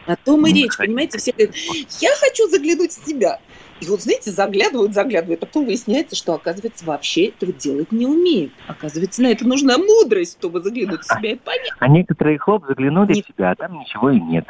О 0.06 0.16
том 0.16 0.46
и 0.46 0.52
речь, 0.52 0.76
понимаете, 0.76 1.18
все 1.18 1.32
говорят, 1.32 1.54
я 1.54 2.10
хочу 2.18 2.48
заглянуть 2.48 2.90
в 2.90 3.06
себя. 3.06 3.38
И 3.80 3.86
вот, 3.86 4.02
знаете, 4.02 4.30
заглядывают, 4.30 4.92
заглядывают, 4.92 5.42
а 5.42 5.46
потом 5.46 5.66
выясняется, 5.66 6.16
что, 6.16 6.34
оказывается, 6.34 6.84
вообще 6.84 7.26
этого 7.26 7.52
делать 7.52 7.92
не 7.92 8.06
умеют. 8.06 8.52
Оказывается, 8.66 9.22
на 9.22 9.28
это 9.28 9.46
нужна 9.46 9.78
мудрость, 9.78 10.38
чтобы 10.38 10.60
заглянуть 10.62 11.02
в 11.02 11.04
себя 11.04 11.32
и 11.32 11.36
понять. 11.36 11.72
А 11.78 11.88
некоторые 11.88 12.38
хлоп 12.38 12.66
заглянули 12.66 13.14
нет. 13.14 13.24
в 13.24 13.28
себя, 13.28 13.50
а 13.52 13.54
там 13.54 13.78
ничего 13.78 14.10
и 14.10 14.20
нет. 14.20 14.46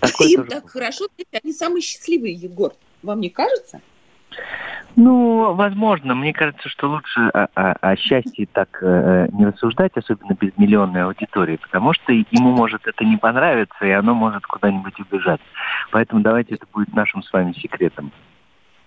Такое 0.00 0.28
Им 0.28 0.44
тоже... 0.44 0.50
так 0.50 0.70
хорошо, 0.70 1.06
они 1.42 1.52
самые 1.52 1.82
счастливые, 1.82 2.34
Егор. 2.34 2.72
Вам 3.02 3.20
не 3.20 3.30
кажется? 3.30 3.80
Ну, 4.96 5.52
возможно. 5.52 6.14
Мне 6.14 6.32
кажется, 6.32 6.70
что 6.70 6.88
лучше 6.88 7.20
о, 7.20 7.48
о, 7.54 7.72
о 7.72 7.96
счастье 7.96 8.48
так 8.50 8.78
э, 8.80 9.28
не 9.32 9.44
рассуждать, 9.44 9.92
особенно 9.94 10.34
без 10.34 10.56
миллионной 10.56 11.04
аудитории, 11.04 11.56
потому 11.56 11.92
что 11.92 12.12
ему 12.12 12.52
может 12.52 12.86
это 12.86 13.04
не 13.04 13.18
понравиться, 13.18 13.84
и 13.84 13.90
оно 13.90 14.14
может 14.14 14.46
куда-нибудь 14.46 14.98
убежать. 14.98 15.40
Поэтому 15.90 16.22
давайте 16.22 16.54
это 16.54 16.64
будет 16.72 16.94
нашим 16.94 17.22
с 17.22 17.30
вами 17.30 17.52
секретом. 17.52 18.10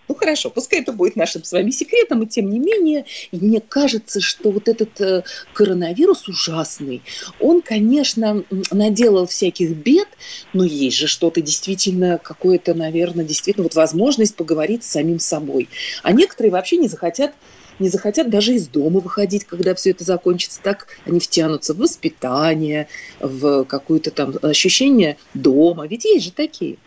Ну 0.10 0.16
хорошо, 0.16 0.50
пускай 0.50 0.82
это 0.82 0.92
будет 0.92 1.16
нашим 1.16 1.44
с 1.44 1.52
вами 1.52 1.70
секретом, 1.70 2.24
и 2.24 2.28
тем 2.28 2.50
не 2.50 2.58
менее, 2.58 3.06
мне 3.32 3.62
кажется, 3.62 4.20
что 4.20 4.50
вот 4.50 4.68
этот 4.68 5.00
э, 5.00 5.24
коронавирус 5.54 6.28
ужасный, 6.28 7.04
он, 7.40 7.62
конечно, 7.62 8.44
наделал 8.72 9.28
всяких 9.28 9.70
бед, 9.70 10.08
но 10.52 10.66
есть 10.66 10.98
же 10.98 11.06
что-то 11.06 11.42
действительно, 11.42 12.18
какое-то, 12.18 12.74
наверное, 12.74 13.24
действительно 13.24 13.66
вот 13.66 13.76
возможность 13.76 14.36
поговорить 14.36 14.84
с 14.84 14.90
самим 14.90 15.20
собой. 15.20 15.70
А 16.02 16.12
некоторые 16.12 16.52
вообще 16.52 16.78
не 16.78 16.88
захотят 16.88 17.32
не 17.78 17.88
захотят 17.88 18.30
даже 18.30 18.56
из 18.56 18.68
дома 18.68 19.00
выходить, 19.00 19.46
когда 19.46 19.74
все 19.74 19.92
это 19.92 20.04
закончится. 20.04 20.60
Так 20.62 20.88
они 21.06 21.22
втянутся 21.22 21.74
в 21.74 21.78
воспитание, 21.78 22.90
в 23.22 23.64
какое-то 23.64 24.12
там 24.12 24.34
ощущение 24.42 25.16
дома. 25.34 25.88
Ведь 25.88 26.04
есть 26.04 26.26
же 26.26 26.32
такие. 26.34 26.78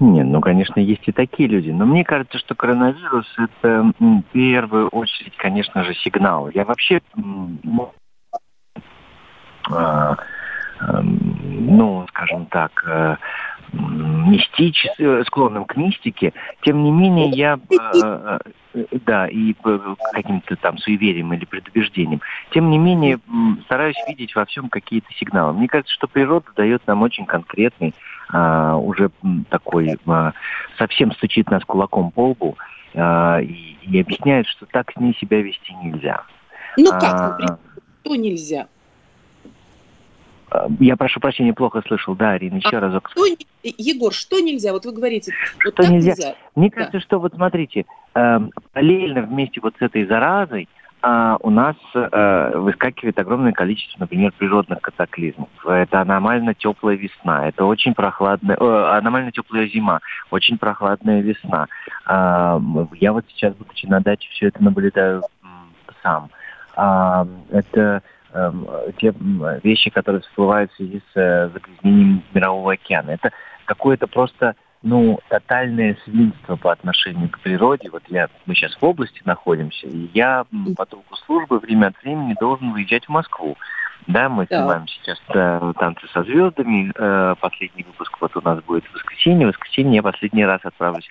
Нет, 0.00 0.26
ну, 0.26 0.40
конечно, 0.40 0.80
есть 0.80 1.06
и 1.06 1.12
такие 1.12 1.48
люди. 1.48 1.70
Но 1.70 1.86
мне 1.86 2.04
кажется, 2.04 2.38
что 2.38 2.54
коронавирус– 2.54 3.26
это 3.38 3.92
в 3.98 4.22
первую 4.32 4.88
очередь, 4.88 5.36
конечно 5.36 5.84
же, 5.84 5.94
сигнал. 5.94 6.48
Я 6.50 6.64
вообще, 6.64 7.00
а, 9.70 10.16
ну 10.80 12.06
скажем 12.08 12.46
так, 12.46 12.84
э, 12.86 13.16
мистич, 13.72 14.86
склонным 15.26 15.64
к 15.64 15.76
мистике. 15.76 16.32
Тем 16.62 16.82
не 16.82 16.90
менее, 16.90 17.28
я, 17.30 17.58
э, 17.70 18.38
э, 18.74 18.84
да, 19.04 19.28
и 19.28 19.54
каким-то 20.12 20.56
там 20.56 20.78
суеверием 20.78 21.32
или 21.32 21.44
предубеждением. 21.44 22.20
Тем 22.50 22.70
не 22.70 22.78
менее, 22.78 23.18
стараюсь 23.64 23.96
видеть 24.08 24.34
во 24.34 24.44
всем 24.44 24.68
какие-то 24.68 25.12
сигналы. 25.14 25.54
Мне 25.54 25.68
кажется, 25.68 25.94
что 25.94 26.06
природа 26.06 26.46
дает 26.56 26.86
нам 26.86 27.02
очень 27.02 27.26
конкретный, 27.26 27.94
а, 28.30 28.76
уже 28.76 29.10
такой, 29.50 29.96
а, 30.06 30.32
совсем 30.78 31.12
стучит 31.12 31.50
нас 31.50 31.64
кулаком 31.64 32.10
по 32.10 32.30
лбу 32.30 32.56
а, 32.94 33.40
и, 33.40 33.76
и 33.82 34.00
объясняет, 34.00 34.46
что 34.46 34.66
так 34.66 34.92
с 34.92 34.96
ней 34.96 35.14
себя 35.14 35.42
вести 35.42 35.74
нельзя. 35.74 36.22
Ну 36.76 36.90
как, 36.90 37.38
например, 37.38 37.58
что 38.02 38.16
нельзя? 38.16 38.68
Я 40.78 40.96
прошу 40.96 41.20
прощения, 41.20 41.52
плохо 41.52 41.82
слышал. 41.86 42.14
Да, 42.14 42.30
Арина, 42.30 42.56
еще 42.56 42.76
а 42.76 42.80
разок. 42.80 43.10
Что, 43.10 43.24
Егор, 43.62 44.12
что 44.12 44.38
нельзя? 44.40 44.72
Вот 44.72 44.84
вы 44.84 44.92
говорите, 44.92 45.32
вот 45.64 45.74
что 45.74 45.90
нельзя? 45.90 46.12
нельзя? 46.12 46.34
Мне 46.54 46.70
кажется, 46.70 46.98
да. 46.98 47.00
что 47.00 47.18
вот 47.18 47.34
смотрите, 47.34 47.86
э, 48.14 48.38
параллельно 48.72 49.22
вместе 49.22 49.60
вот 49.60 49.74
с 49.78 49.82
этой 49.82 50.06
заразой 50.06 50.68
а 51.06 51.36
у 51.40 51.50
нас 51.50 51.76
э, 51.94 52.52
выскакивает 52.54 53.18
огромное 53.18 53.52
количество, 53.52 54.00
например, 54.00 54.32
природных 54.38 54.80
катаклизмов. 54.80 55.50
Это 55.66 56.00
аномально 56.00 56.54
теплая 56.54 56.96
весна, 56.96 57.46
это 57.46 57.66
очень 57.66 57.92
прохладная, 57.92 58.56
э, 58.58 58.96
аномально 58.96 59.30
теплая 59.30 59.68
зима, 59.68 60.00
очень 60.30 60.56
прохладная 60.56 61.20
весна. 61.20 61.66
Э, 62.08 62.58
я 62.94 63.12
вот 63.12 63.26
сейчас, 63.28 63.54
будучи 63.54 63.84
на 63.84 64.00
даче, 64.00 64.30
все 64.30 64.48
это 64.48 64.64
наблюдаю 64.64 65.20
сам. 66.02 66.30
Э, 66.74 67.26
это 67.50 68.02
эм, 68.32 68.66
те 68.96 69.12
вещи, 69.62 69.90
которые 69.90 70.22
всплывают 70.22 70.72
в 70.72 70.76
связи 70.76 71.02
с 71.12 71.16
э, 71.20 71.50
загрязнением 71.52 72.22
Мирового 72.32 72.72
океана. 72.72 73.10
Это 73.10 73.30
какое-то 73.66 74.06
просто 74.06 74.54
ну, 74.84 75.18
тотальное 75.28 75.96
свинство 76.04 76.56
по 76.56 76.70
отношению 76.70 77.30
к 77.30 77.40
природе. 77.40 77.88
Вот 77.90 78.02
я, 78.08 78.28
мы 78.46 78.54
сейчас 78.54 78.76
в 78.76 78.84
области 78.84 79.22
находимся, 79.24 79.86
и 79.86 80.10
я 80.12 80.44
по 80.76 80.86
долгу 80.86 81.16
службы 81.26 81.58
время 81.58 81.86
от 81.86 82.02
времени 82.02 82.36
должен 82.38 82.72
выезжать 82.72 83.06
в 83.06 83.08
Москву. 83.08 83.56
Да, 84.06 84.28
мы 84.28 84.46
да. 84.46 84.58
снимаем 84.58 84.88
сейчас 84.88 85.18
э, 85.28 85.72
«Танцы 85.78 86.06
со 86.12 86.22
звездами». 86.24 86.92
Э, 86.94 87.34
последний 87.40 87.84
выпуск 87.84 88.16
вот 88.20 88.36
у 88.36 88.40
нас 88.42 88.62
будет 88.64 88.84
в 88.84 88.94
воскресенье. 88.94 89.46
В 89.46 89.50
воскресенье 89.50 89.96
я 89.96 90.02
последний 90.02 90.44
раз 90.44 90.60
отправлюсь 90.62 91.08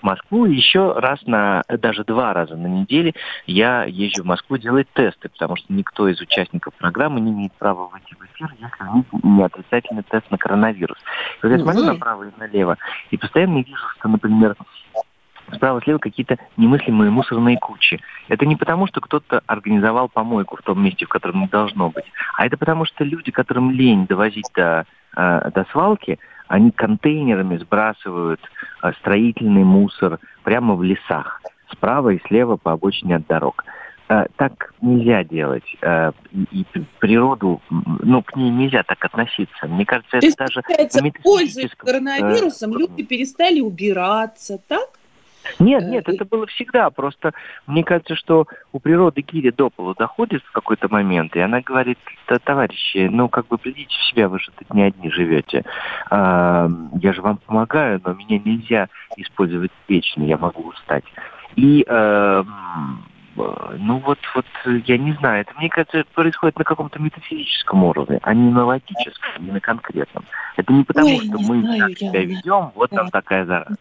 в 0.00 0.02
Москву. 0.02 0.44
Еще 0.44 0.92
раз 0.92 1.20
на, 1.26 1.62
даже 1.68 2.04
два 2.04 2.34
раза 2.34 2.56
на 2.56 2.66
неделе 2.66 3.14
я 3.46 3.84
езжу 3.84 4.22
в 4.22 4.26
Москву 4.26 4.58
делать 4.58 4.88
тесты, 4.92 5.28
потому 5.30 5.56
что 5.56 5.72
никто 5.72 6.08
из 6.08 6.20
участников 6.20 6.74
программы 6.74 7.20
не 7.20 7.32
имеет 7.32 7.52
права 7.54 7.88
выйти 7.88 8.14
в 8.14 8.24
эфир, 8.24 8.54
если 8.60 8.84
у 8.84 8.96
них 8.96 9.06
не 9.24 9.42
отрицательный 9.42 10.02
тест 10.02 10.30
на 10.30 10.36
коронавирус. 10.36 10.98
И 11.42 11.46
вот 11.46 11.52
я 11.52 11.58
смотрю 11.58 11.84
направо 11.84 12.24
и 12.24 12.30
налево, 12.38 12.76
и 13.10 13.16
постоянно 13.16 13.58
вижу, 13.58 13.88
что, 13.98 14.08
например, 14.08 14.54
справа-слева 15.52 15.98
какие-то 15.98 16.38
немыслимые 16.56 17.10
мусорные 17.10 17.58
кучи. 17.58 18.00
Это 18.28 18.46
не 18.46 18.56
потому, 18.56 18.86
что 18.86 19.00
кто-то 19.00 19.42
организовал 19.46 20.08
помойку 20.08 20.56
в 20.56 20.62
том 20.62 20.82
месте, 20.82 21.06
в 21.06 21.08
котором 21.08 21.40
не 21.40 21.48
должно 21.48 21.90
быть, 21.90 22.04
а 22.36 22.46
это 22.46 22.56
потому, 22.56 22.84
что 22.84 23.04
люди, 23.04 23.30
которым 23.30 23.70
лень 23.70 24.06
довозить 24.06 24.48
до, 24.54 24.86
э, 25.16 25.50
до 25.54 25.66
свалки, 25.70 26.18
они 26.48 26.70
контейнерами 26.70 27.56
сбрасывают 27.58 28.40
э, 28.82 28.92
строительный 29.00 29.64
мусор 29.64 30.18
прямо 30.42 30.74
в 30.74 30.82
лесах, 30.82 31.40
справа 31.72 32.10
и 32.10 32.20
слева 32.26 32.56
по 32.56 32.72
обочине 32.72 33.16
от 33.16 33.26
дорог. 33.26 33.64
Э, 34.08 34.26
так 34.36 34.74
нельзя 34.82 35.24
делать. 35.24 35.64
Э, 35.80 36.12
и 36.52 36.66
природу, 36.98 37.62
ну, 37.70 38.22
к 38.22 38.36
ней 38.36 38.50
нельзя 38.50 38.82
так 38.82 39.02
относиться. 39.04 39.66
Мне 39.66 39.86
кажется, 39.86 40.18
это 40.18 40.32
даже... 40.36 40.62
Пользуясь 41.22 41.74
коронавирусом, 41.76 42.76
люди 42.76 43.02
перестали 43.02 43.60
убираться, 43.60 44.60
так? 44.68 44.98
Нет, 45.58 45.82
э, 45.82 45.86
нет, 45.86 46.08
это 46.08 46.24
было 46.24 46.46
всегда. 46.46 46.90
Просто 46.90 47.32
мне 47.66 47.84
кажется, 47.84 48.16
что 48.16 48.46
у 48.72 48.78
природы 48.78 49.22
Кири 49.22 49.50
до 49.50 49.70
полу 49.70 49.94
доходит 49.94 50.42
в 50.44 50.52
какой-то 50.52 50.88
момент, 50.88 51.36
и 51.36 51.40
она 51.40 51.60
говорит, 51.60 51.98
товарищи, 52.44 53.08
ну 53.10 53.28
как 53.28 53.46
бы 53.48 53.58
придите 53.58 53.96
в 53.96 54.04
себя, 54.04 54.28
вы 54.28 54.38
же 54.38 54.50
тут 54.56 54.72
не 54.74 54.82
одни 54.82 55.10
живете. 55.10 55.64
А, 56.10 56.68
я 57.00 57.12
же 57.12 57.22
вам 57.22 57.38
помогаю, 57.38 58.00
но 58.04 58.14
меня 58.14 58.40
нельзя 58.44 58.88
использовать 59.16 59.72
вечно, 59.88 60.22
я 60.22 60.36
могу 60.36 60.68
устать. 60.68 61.04
И 61.56 61.84
э, 61.86 62.44
ну 63.36 63.98
вот, 63.98 64.18
вот 64.34 64.46
я 64.86 64.98
не 64.98 65.12
знаю, 65.14 65.42
это, 65.42 65.52
мне 65.58 65.68
кажется, 65.68 65.98
это 65.98 66.10
происходит 66.14 66.58
на 66.58 66.64
каком-то 66.64 67.00
метафизическом 67.00 67.84
уровне, 67.84 68.18
а 68.22 68.34
не 68.34 68.50
на 68.50 68.64
логическом, 68.64 69.44
не 69.44 69.52
на 69.52 69.60
конкретном. 69.60 70.24
Это 70.56 70.72
не 70.72 70.84
потому, 70.84 71.08
Ой, 71.08 71.26
что 71.26 71.38
мы 71.38 71.60
знаю, 71.60 71.80
так 71.80 71.98
себя 71.98 72.20
ведем, 72.22 72.70
вот 72.74 72.90
да. 72.90 72.98
там 72.98 73.10
такая 73.10 73.44
зараза. 73.44 73.76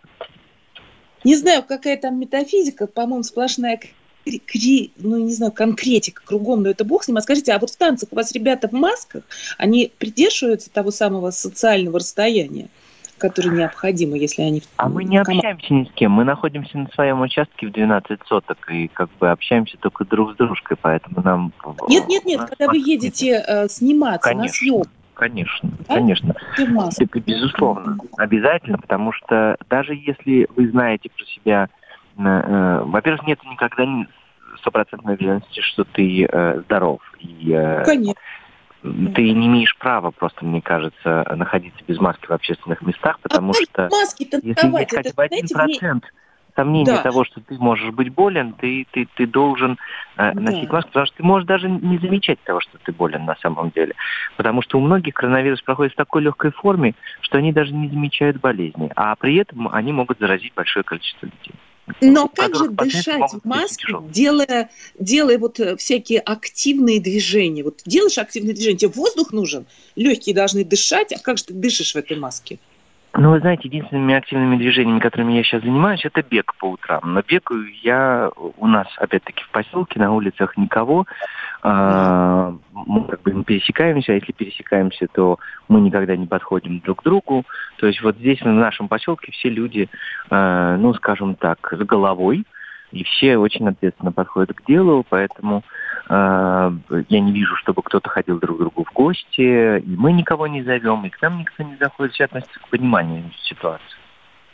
Не 1.24 1.36
знаю, 1.36 1.64
какая 1.64 1.98
там 1.98 2.20
метафизика, 2.20 2.88
по-моему, 2.88 3.24
сплошная 3.24 3.80
кри, 4.46 4.92
ну, 4.98 5.18
не 5.18 5.34
знаю, 5.34 5.52
конкретика 5.52 6.22
кругом, 6.24 6.64
но 6.64 6.70
это 6.70 6.86
бог 6.86 7.04
с 7.04 7.08
ним. 7.08 7.18
А 7.18 7.22
скажите, 7.22 7.52
а 7.54 7.60
вот 7.60 7.72
в 7.72 7.76
танцах 7.76 8.10
у 8.12 8.16
вас 8.16 8.32
ребята 8.32 8.68
в 8.68 8.72
масках, 8.72 9.24
они 9.58 9.92
придерживаются 9.98 10.72
того 10.72 10.92
самого 10.92 11.32
социального 11.32 12.00
расстояния? 12.00 12.70
которое 13.20 13.52
необходимо, 13.52 14.18
если 14.18 14.42
они... 14.42 14.64
А 14.76 14.90
мы 14.90 15.06
не 15.06 15.18
общаемся 15.18 15.74
ни 15.74 15.86
с 15.86 15.92
кем. 15.94 16.12
Мы 16.12 16.26
находимся 16.26 16.78
на 16.78 16.90
своем 16.90 17.22
участке 17.22 17.68
в 17.68 17.72
12 17.72 18.20
соток 18.28 18.70
и 18.70 18.90
как 18.90 19.10
бы 19.18 19.32
общаемся 19.32 19.78
только 19.78 20.04
друг 20.04 20.34
с 20.34 20.36
дружкой, 20.36 20.76
поэтому 20.76 21.22
нам... 21.22 21.54
Нет, 21.88 22.10
нет, 22.10 22.26
нет, 22.26 22.42
когда 22.42 22.68
вы 22.68 22.80
едете 22.80 23.42
э, 23.48 23.70
сниматься 23.70 24.28
Конечно. 24.28 24.44
на 24.44 24.50
съемку, 24.50 24.90
Конечно, 25.14 25.70
конечно. 25.88 26.36
Это 27.00 27.20
безусловно, 27.20 27.98
обязательно, 28.18 28.78
потому 28.78 29.12
что 29.14 29.58
даже 29.70 29.94
если 29.94 30.48
вы 30.56 30.70
знаете 30.70 31.10
про 31.16 31.26
себя, 31.26 31.70
э, 32.18 32.22
э, 32.24 32.84
во-первых, 32.86 33.26
нет 33.28 33.40
никогда 33.44 33.86
стопроцентной 34.60 35.16
уверенности, 35.16 35.62
что 35.62 35.84
ты 35.84 36.26
э, 36.26 36.62
здоров. 36.66 37.02
И, 37.20 37.52
э, 37.54 37.84
конечно. 37.84 38.22
Ты 38.82 39.32
не 39.32 39.48
имеешь 39.48 39.78
права 39.78 40.12
просто, 40.12 40.44
мне 40.44 40.62
кажется, 40.62 41.26
находиться 41.38 41.80
без 41.88 42.00
маски 42.00 42.26
в 42.26 42.32
общественных 42.32 42.82
местах, 42.82 43.18
потому 43.22 43.52
а 43.52 43.54
что 43.54 43.88
маски-то 43.90 44.40
если 44.44 44.68
есть 44.68 44.94
хотя 44.94 45.14
бы 45.14 45.24
один 45.24 45.48
процент, 45.48 46.04
сомнение 46.56 46.96
да. 46.96 47.02
того, 47.04 47.24
что 47.24 47.42
ты 47.42 47.56
можешь 47.56 47.92
быть 47.92 48.10
болен, 48.14 48.54
ты, 48.54 48.86
ты, 48.92 49.08
ты 49.16 49.26
должен 49.28 49.78
э, 50.18 50.34
носить 50.34 50.68
да. 50.70 50.76
маску, 50.76 50.90
потому 50.90 51.06
что 51.06 51.18
ты 51.18 51.24
можешь 51.24 51.48
даже 51.48 51.70
не 51.70 51.98
замечать 51.98 52.40
того, 52.44 52.60
что 52.62 52.78
ты 52.84 52.92
болен 52.92 53.26
на 53.26 53.36
самом 53.38 53.72
деле. 53.72 53.94
Потому 54.38 54.62
что 54.62 54.78
у 54.78 54.82
многих 54.82 55.14
коронавирус 55.14 55.62
проходит 55.62 55.94
в 55.94 55.98
такой 55.98 56.22
легкой 56.22 56.52
форме, 56.52 56.96
что 57.22 57.38
они 57.38 57.52
даже 57.52 57.74
не 57.74 57.90
замечают 57.90 58.38
болезни, 58.40 58.92
а 58.96 59.16
при 59.16 59.36
этом 59.36 59.68
они 59.72 59.92
могут 59.92 60.20
заразить 60.20 60.54
большое 60.56 60.84
количество 60.84 61.26
людей. 61.26 61.54
Но 62.00 62.30
как 62.30 62.56
же 62.56 62.70
дышать 62.70 63.34
в 63.34 63.46
маске, 63.46 63.88
делая, 64.10 64.70
делая 64.98 65.38
вот 65.38 65.60
э, 65.60 65.76
всякие 65.76 66.22
активные 66.22 67.02
движения? 67.02 67.64
Вот 67.64 67.82
делаешь 67.86 68.18
активные 68.18 68.54
движения, 68.54 68.78
тебе 68.78 68.92
воздух 68.92 69.34
нужен, 69.34 69.66
легкие 69.96 70.34
должны 70.34 70.64
дышать, 70.64 71.12
а 71.12 71.20
как 71.20 71.38
же 71.38 71.46
ты 71.46 71.54
дышишь 71.54 71.94
в 71.94 71.98
этой 71.98 72.18
маске? 72.18 72.60
Ну, 73.16 73.30
вы 73.30 73.40
знаете, 73.42 73.68
единственными 73.68 74.16
активными 74.16 74.58
движениями, 74.58 75.00
которыми 75.00 75.34
я 75.34 75.44
сейчас 75.44 75.62
занимаюсь, 75.62 76.04
это 76.04 76.24
бег 76.24 76.56
по 76.56 76.72
утрам. 76.72 77.02
Но 77.04 77.22
бегаю 77.22 77.66
я 77.84 78.32
у 78.58 78.66
нас, 78.66 78.88
опять-таки, 78.98 79.44
в 79.44 79.52
поселке, 79.52 80.00
на 80.00 80.12
улицах 80.12 80.58
никого. 80.58 81.06
А, 81.62 82.56
мы 82.72 83.04
как 83.06 83.22
бы 83.22 83.32
не 83.32 83.44
пересекаемся, 83.44 84.14
а 84.14 84.16
если 84.16 84.32
пересекаемся, 84.32 85.08
то 85.14 85.38
мы 85.68 85.82
никогда 85.82 86.16
не 86.16 86.26
подходим 86.26 86.80
друг 86.80 87.02
к 87.02 87.04
другу. 87.04 87.46
То 87.78 87.86
есть 87.86 88.02
вот 88.02 88.18
здесь, 88.18 88.42
в 88.42 88.46
нашем 88.46 88.88
поселке, 88.88 89.32
все 89.32 89.50
люди, 89.50 89.90
а, 90.32 90.76
ну, 90.78 90.96
скажем 90.96 91.36
так, 91.36 91.72
с 91.72 91.86
головой, 91.86 92.46
и 92.94 93.04
все 93.04 93.38
очень 93.38 93.68
ответственно 93.68 94.12
подходят 94.12 94.56
к 94.56 94.66
делу, 94.66 95.04
поэтому 95.10 95.64
э, 96.10 96.72
я 97.10 97.20
не 97.20 97.32
вижу, 97.32 97.56
чтобы 97.56 97.82
кто-то 97.82 98.08
ходил 98.10 98.40
друг 98.40 98.58
к 98.58 98.60
другу 98.60 98.86
в 98.86 98.94
гости, 98.94 99.80
и 99.80 99.96
мы 99.98 100.14
никого 100.14 100.48
не 100.48 100.64
зовем, 100.64 101.04
и 101.06 101.10
к 101.10 101.22
нам 101.22 101.40
никто 101.40 101.64
не 101.64 101.76
заходит, 101.78 102.14
все 102.14 102.26
относятся 102.26 102.60
к 102.60 102.70
пониманию 102.70 103.24
ситуации. 103.44 104.03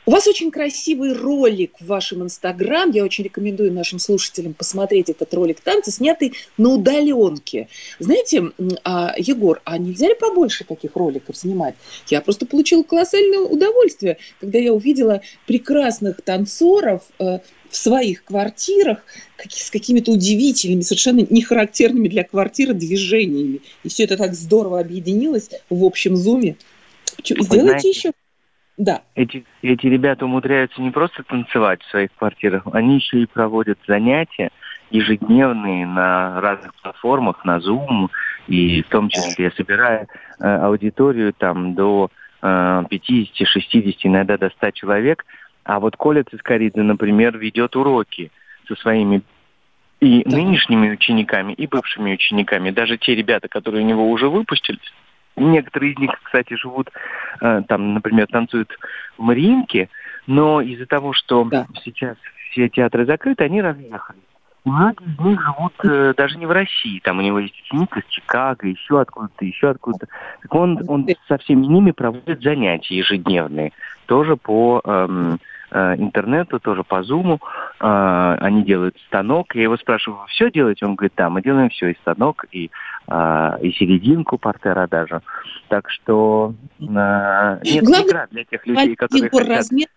У 0.10 0.12
вас 0.12 0.26
очень 0.26 0.50
красивый 0.50 1.14
ролик 1.14 1.74
в 1.80 1.86
вашем 1.86 2.24
инстаграм. 2.24 2.90
Я 2.90 3.04
очень 3.04 3.26
рекомендую 3.26 3.72
нашим 3.72 4.00
слушателям 4.00 4.56
посмотреть 4.56 5.12
этот 5.12 5.32
ролик 5.36 5.60
танца, 5.60 5.92
снятый 5.92 6.34
на 6.58 6.70
удаленке. 6.70 7.68
Знаете, 8.00 8.52
а, 8.84 9.14
Егор, 9.20 9.62
а 9.66 9.78
нельзя 9.78 10.08
ли 10.08 10.16
побольше 10.20 10.64
таких 10.64 10.96
роликов 10.96 11.38
снимать? 11.38 11.76
Я 12.08 12.22
просто 12.22 12.48
получила 12.48 12.82
колоссальное 12.82 13.38
удовольствие, 13.38 14.18
когда 14.40 14.58
я 14.58 14.74
увидела 14.74 15.22
прекрасных 15.46 16.24
танцоров, 16.24 17.04
э, 17.20 17.38
в 17.70 17.76
своих 17.76 18.24
квартирах 18.24 19.06
с 19.48 19.70
какими-то 19.70 20.12
удивительными, 20.12 20.82
совершенно 20.82 21.24
не 21.30 21.44
характерными 21.44 22.08
для 22.08 22.24
квартиры 22.24 22.74
движениями. 22.74 23.62
И 23.84 23.90
все 23.90 24.06
это 24.06 24.18
так 24.18 24.34
здорово 24.34 24.80
объединилось 24.80 25.52
в 25.70 25.84
общем 25.84 26.16
зуме. 26.16 26.56
Сделайте 27.24 27.62
знаете, 27.62 27.90
еще. 27.90 28.14
Да. 28.80 29.02
Эти, 29.14 29.46
эти 29.62 29.86
ребята 29.86 30.26
умудряются 30.26 30.82
не 30.82 30.90
просто 30.90 31.22
танцевать 31.24 31.84
в 31.84 31.90
своих 31.92 32.10
квартирах, 32.16 32.64
они 32.74 32.96
еще 32.96 33.22
и 33.22 33.28
проводят 33.28 33.78
занятия 33.88 34.50
ежедневные 34.90 35.86
на 35.86 36.42
разных 36.42 36.74
платформах, 36.82 37.46
на 37.46 37.58
Zoom, 37.58 38.10
и 38.48 38.82
в 38.82 38.88
том 38.88 39.10
числе 39.10 39.52
собирая 39.52 40.08
э, 40.40 40.44
аудиторию 40.44 41.32
там 41.34 41.76
до 41.76 42.10
э, 42.42 42.84
50, 42.90 43.48
60, 43.48 43.96
иногда 44.04 44.38
до 44.38 44.50
100 44.50 44.72
человек– 44.72 45.26
а 45.70 45.80
вот 45.80 45.96
Коля 45.96 46.24
Цискоридзе, 46.24 46.82
например, 46.82 47.38
ведет 47.38 47.76
уроки 47.76 48.32
со 48.68 48.76
своими 48.76 49.22
и 50.00 50.24
да. 50.24 50.38
нынешними 50.38 50.90
учениками, 50.90 51.54
и 51.54 51.68
бывшими 51.68 52.14
учениками. 52.14 52.72
Даже 52.72 52.98
те 52.98 53.14
ребята, 53.14 53.48
которые 53.48 53.84
у 53.84 53.88
него 53.88 54.10
уже 54.10 54.30
выпустились, 54.30 54.94
некоторые 55.40 55.94
из 55.94 55.98
них, 55.98 56.12
кстати, 56.24 56.54
живут, 56.56 56.90
э, 57.42 57.62
там, 57.68 57.94
например, 57.94 58.28
танцуют 58.28 58.70
в 59.18 59.22
Мариинке, 59.22 59.90
но 60.28 60.62
из-за 60.62 60.86
того, 60.86 61.14
что 61.14 61.44
да. 61.46 61.66
сейчас 61.84 62.18
все 62.52 62.70
театры 62.70 63.06
закрыты, 63.06 63.44
они 63.44 63.62
разъехались. 63.62 64.22
многие 64.66 65.06
из 65.06 65.20
них 65.20 65.42
живут 65.42 65.74
э, 65.84 66.14
даже 66.16 66.38
не 66.38 66.46
в 66.46 66.52
России. 66.52 67.00
Там 67.00 67.20
у 67.20 67.22
него 67.22 67.40
есть 67.40 67.60
ученик 67.62 67.96
из 67.98 68.06
Чикаго, 68.10 68.68
еще 68.68 69.02
откуда-то, 69.02 69.46
еще 69.46 69.70
откуда-то. 69.70 70.08
Так 70.42 70.54
он, 70.54 70.80
он 70.88 71.08
со 71.28 71.38
всеми 71.38 71.66
ними 71.66 71.92
проводит 71.92 72.42
занятия 72.42 72.98
ежедневные. 72.98 73.72
Тоже 74.06 74.36
по 74.36 74.82
эм, 74.84 75.40
интернету, 75.72 76.60
тоже 76.60 76.84
по 76.84 77.04
зуму. 77.04 77.40
Э, 77.80 78.38
они 78.40 78.64
делают 78.64 78.98
станок. 79.08 79.56
Я 79.56 79.64
его 79.64 79.78
спрашиваю, 79.78 80.22
вы 80.22 80.28
все 80.28 80.52
делаете? 80.52 80.86
Он 80.86 80.96
говорит, 80.96 81.14
да, 81.16 81.30
мы 81.30 81.42
делаем 81.42 81.70
все, 81.70 81.90
и 81.90 81.98
станок, 82.02 82.46
и, 82.52 82.70
э, 83.08 83.58
и 83.62 83.72
серединку 83.72 84.38
портера 84.38 84.88
даже. 84.88 85.22
Так 85.68 85.90
что 85.90 86.54
э, 86.80 86.84
нет 86.84 87.84
Главное, 87.84 88.10
игра 88.10 88.28
для 88.32 88.44
тех 88.46 88.66
людей, 88.66 88.96
которые 88.96 89.30
хотят... 89.30 89.48
размер 89.48 89.88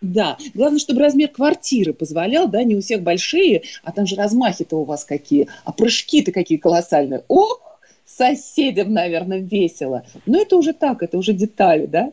да, 0.00 0.36
главное, 0.54 0.78
чтобы 0.78 1.00
размер 1.00 1.28
квартиры 1.28 1.92
позволял, 1.92 2.46
да, 2.46 2.62
не 2.62 2.76
у 2.76 2.80
всех 2.80 3.02
большие, 3.02 3.62
а 3.82 3.90
там 3.90 4.06
же 4.06 4.14
размахи-то 4.14 4.76
у 4.76 4.84
вас 4.84 5.04
какие, 5.04 5.48
а 5.64 5.72
прыжки-то 5.72 6.30
какие 6.30 6.56
колоссальные. 6.56 7.24
Ох, 7.26 7.80
соседям, 8.04 8.92
наверное, 8.92 9.40
весело. 9.40 10.04
Но 10.24 10.40
это 10.40 10.56
уже 10.56 10.72
так, 10.72 11.02
это 11.02 11.18
уже 11.18 11.32
детали, 11.32 11.86
да? 11.86 12.12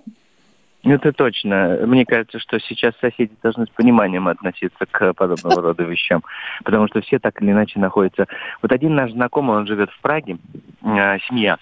Это 0.86 1.12
точно. 1.14 1.80
Мне 1.86 2.06
кажется, 2.06 2.40
что 2.40 2.60
сейчас 2.60 2.94
соседи 3.02 3.32
должны 3.42 3.66
с 3.66 3.70
пониманием 3.70 4.28
относиться 4.28 4.86
к 4.90 5.14
подобного 5.14 5.62
рода 5.62 5.84
вещам, 5.84 6.24
потому 6.64 6.88
что 6.88 7.02
все 7.02 7.18
так 7.18 7.42
или 7.42 7.52
иначе 7.52 7.80
находятся... 7.80 8.28
Вот 8.62 8.72
один 8.72 8.94
наш 8.94 9.12
знакомый, 9.12 9.58
он 9.58 9.66
живет 9.66 9.90
в 9.90 10.00
Праге, 10.02 10.38
э, 10.84 11.18
семья, 11.28 11.58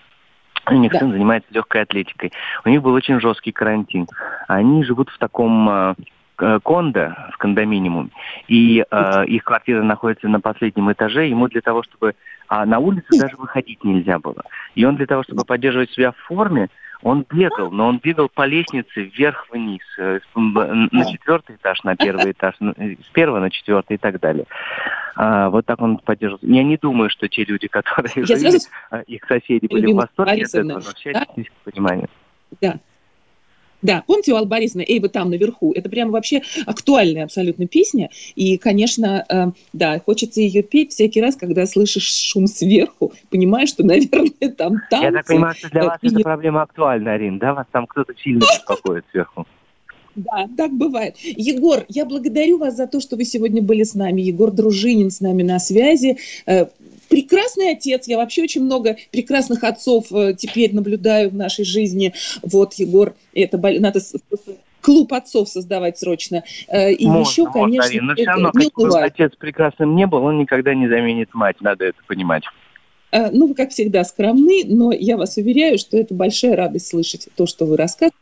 у 0.69 0.75
них 0.75 0.91
да. 0.91 0.99
сын 0.99 1.11
занимается 1.11 1.49
легкой 1.53 1.83
атлетикой. 1.83 2.31
У 2.65 2.69
них 2.69 2.81
был 2.81 2.93
очень 2.93 3.19
жесткий 3.19 3.51
карантин. 3.51 4.07
Они 4.47 4.83
живут 4.83 5.09
в 5.09 5.17
таком 5.17 5.69
э, 5.69 6.59
кондо, 6.63 7.15
в 7.31 7.37
кондоминиуме, 7.37 8.09
и 8.47 8.83
э, 8.89 9.25
их 9.25 9.43
квартира 9.43 9.83
находится 9.83 10.27
на 10.27 10.41
последнем 10.41 10.91
этаже. 10.91 11.27
Ему 11.27 11.47
для 11.47 11.61
того, 11.61 11.83
чтобы... 11.83 12.15
А 12.49 12.65
на 12.65 12.79
улицу 12.79 13.07
даже 13.19 13.35
выходить 13.37 13.83
нельзя 13.83 14.19
было. 14.19 14.43
И 14.75 14.85
он 14.85 14.95
для 14.95 15.05
того, 15.05 15.23
чтобы 15.23 15.45
поддерживать 15.45 15.91
себя 15.91 16.11
в 16.11 16.17
форме, 16.17 16.69
он 17.03 17.25
бегал, 17.29 17.71
но 17.71 17.87
он 17.87 17.99
бегал 17.99 18.29
по 18.29 18.45
лестнице 18.45 19.03
вверх-вниз, 19.03 19.81
э, 19.97 20.19
на 20.35 21.05
четвертый 21.11 21.57
этаж, 21.57 21.83
на 21.83 21.95
первый 21.95 22.31
этаж, 22.31 22.55
э, 22.59 22.95
с 22.95 23.09
первого 23.11 23.39
на 23.39 23.49
четвертый 23.49 23.95
и 23.95 23.97
так 23.97 24.19
далее. 24.19 24.45
А, 25.15 25.49
вот 25.49 25.65
так 25.65 25.81
он 25.81 25.97
поддерживал. 25.97 26.39
Я 26.41 26.63
не 26.63 26.77
думаю, 26.77 27.09
что 27.09 27.27
те 27.27 27.43
люди, 27.43 27.67
которые 27.67 28.11
Я 28.15 28.25
жили, 28.25 28.57
сразу... 28.57 28.69
А, 28.89 29.01
их 29.01 29.23
соседи 29.25 29.67
были 29.67 29.91
в 29.91 29.95
восторге 29.95 30.43
от 30.43 30.53
этого, 30.53 30.79
всячески 30.79 31.41
да? 31.41 31.71
понимание. 31.71 32.09
Да. 32.61 32.79
Да, 33.83 34.03
помните 34.07 34.33
у 34.33 34.37
Аллы 34.37 34.47
Борисовны 34.47 34.85
«Эй, 34.87 34.99
вы 34.99 35.09
там 35.09 35.29
наверху»? 35.29 35.73
Это 35.73 35.89
прямо 35.89 36.11
вообще 36.11 36.41
актуальная 36.65 37.25
абсолютно 37.25 37.67
песня. 37.67 38.09
И, 38.35 38.57
конечно, 38.57 39.25
э, 39.29 39.47
да, 39.73 39.99
хочется 39.99 40.39
ее 40.41 40.63
петь 40.63 40.91
всякий 40.91 41.21
раз, 41.21 41.35
когда 41.35 41.65
слышишь 41.65 42.07
шум 42.07 42.47
сверху, 42.47 43.13
понимаешь, 43.29 43.69
что, 43.69 43.83
наверное, 43.85 44.51
там 44.51 44.81
танцы. 44.89 45.05
Я 45.05 45.11
так 45.11 45.27
понимаю, 45.27 45.55
что 45.55 45.69
для 45.69 45.83
вас 45.83 45.99
эта 46.01 46.19
проблема 46.21 46.61
актуальна, 46.61 47.13
Арин, 47.13 47.37
да? 47.37 47.53
Вас 47.53 47.67
там 47.71 47.85
кто-то 47.85 48.13
сильно 48.17 48.39
беспокоит 48.39 49.03
сверху. 49.11 49.45
Да, 50.15 50.47
так 50.55 50.71
бывает. 50.71 51.15
Егор, 51.17 51.85
я 51.89 52.05
благодарю 52.05 52.57
вас 52.57 52.75
за 52.75 52.87
то, 52.87 52.99
что 52.99 53.15
вы 53.15 53.25
сегодня 53.25 53.61
были 53.61 53.83
с 53.83 53.95
нами. 53.95 54.21
Егор 54.21 54.51
Дружинин 54.51 55.09
с 55.09 55.21
нами 55.21 55.43
на 55.43 55.59
связи. 55.59 56.17
Э, 56.45 56.67
прекрасный 57.09 57.71
отец. 57.71 58.07
Я 58.07 58.17
вообще 58.17 58.43
очень 58.43 58.63
много 58.63 58.97
прекрасных 59.11 59.63
отцов 59.63 60.11
э, 60.11 60.35
теперь 60.37 60.73
наблюдаю 60.73 61.29
в 61.29 61.35
нашей 61.35 61.65
жизни. 61.65 62.13
Вот, 62.43 62.75
Егор, 62.75 63.15
это 63.33 63.57
надо 63.57 64.01
клуб 64.81 65.13
отцов 65.13 65.49
создавать 65.49 65.97
срочно. 65.97 66.43
Э, 66.67 66.91
и 66.91 67.07
можно, 67.07 67.31
еще, 67.31 67.43
можно, 67.45 67.61
конечно, 67.61 67.85
Арина, 67.85 68.07
но 68.07 68.15
все 68.15 68.25
равно, 68.25 68.51
как 68.51 68.91
бы 68.91 69.01
отец 69.01 69.31
прекрасным 69.37 69.95
не 69.95 70.05
был, 70.05 70.23
он 70.23 70.37
никогда 70.37 70.75
не 70.75 70.87
заменит 70.87 71.33
мать, 71.33 71.59
надо 71.61 71.85
это 71.85 71.97
понимать. 72.07 72.43
Ну, 73.11 73.45
вы, 73.45 73.53
как 73.53 73.69
всегда, 73.69 74.03
скромны, 74.05 74.63
но 74.65 74.91
я 74.91 75.17
вас 75.17 75.37
уверяю, 75.37 75.77
что 75.77 75.97
это 75.97 76.15
большая 76.15 76.55
радость 76.55 76.87
слышать 76.87 77.29
то, 77.35 77.45
что 77.45 77.67
вы 77.67 77.77
рассказываете. 77.77 78.17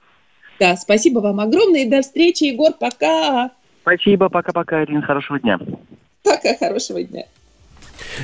Да, 0.62 0.78
спасибо 0.78 1.22
вам 1.22 1.40
огромное 1.40 1.86
и 1.86 1.90
до 1.90 2.04
встречи, 2.04 2.44
Егор, 2.44 2.72
пока. 2.72 3.50
Спасибо, 3.82 4.30
пока-пока, 4.30 4.84
Ирина, 4.84 5.02
хорошего 5.02 5.40
дня. 5.40 5.58
Пока, 6.22 6.56
хорошего 6.56 7.02
дня. 7.02 7.24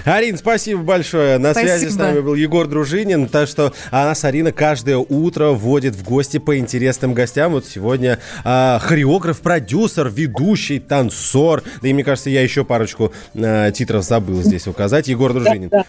Арин, 0.06 0.38
спасибо 0.38 0.84
большое. 0.84 1.40
На 1.40 1.54
спасибо. 1.54 1.72
связи 1.72 1.90
с 1.92 1.96
нами 1.96 2.20
был 2.20 2.36
Егор 2.36 2.68
Дружинин. 2.68 3.28
Так 3.28 3.48
что 3.48 3.74
а 3.90 4.06
нас 4.06 4.24
Арина 4.24 4.52
каждое 4.52 4.98
утро 4.98 5.48
вводит 5.50 5.96
в 5.96 6.04
гости 6.04 6.38
по 6.38 6.60
интересным 6.60 7.16
гостям. 7.16 7.54
Вот 7.54 7.66
сегодня 7.66 8.20
а, 8.44 8.78
хореограф, 8.78 9.42
продюсер, 9.42 10.08
ведущий, 10.08 10.78
танцор. 10.78 11.64
Да 11.82 11.88
и 11.88 11.94
мне 11.94 12.04
кажется, 12.04 12.30
я 12.30 12.44
еще 12.44 12.64
парочку 12.64 13.14
а, 13.34 13.72
титров 13.72 14.04
забыл 14.04 14.44
здесь 14.44 14.68
указать. 14.68 15.08
Егор 15.08 15.34
Дружинин. 15.34 15.70
Да, 15.70 15.80
да. 15.80 15.86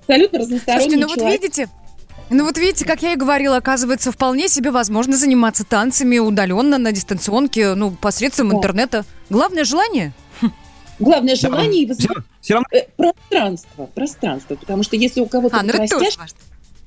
Абсолютно 0.00 0.40
разносторонний 0.40 0.90
Слушайте, 0.90 1.06
ну 1.06 1.24
вот 1.24 1.32
видите, 1.32 1.68
ну 2.30 2.44
вот 2.44 2.58
видите, 2.58 2.84
как 2.84 3.02
я 3.02 3.12
и 3.12 3.16
говорила, 3.16 3.56
оказывается, 3.56 4.12
вполне 4.12 4.48
себе 4.48 4.70
возможно 4.70 5.16
заниматься 5.16 5.64
танцами 5.64 6.18
удаленно, 6.18 6.78
на 6.78 6.92
дистанционке, 6.92 7.74
ну, 7.74 7.92
посредством 7.92 8.50
да. 8.50 8.56
интернета. 8.56 9.04
Главное 9.30 9.64
желание. 9.64 10.12
Главное 10.98 11.36
желание 11.36 11.82
и 11.82 11.92
все, 11.92 12.08
все 12.40 12.54
равно... 12.54 12.66
Э, 12.72 12.84
пространство, 12.96 13.86
пространство, 13.94 14.54
потому 14.56 14.82
что 14.82 14.96
если 14.96 15.20
у 15.20 15.26
кого-то 15.26 15.58
а, 15.58 15.62
ну 15.62 15.72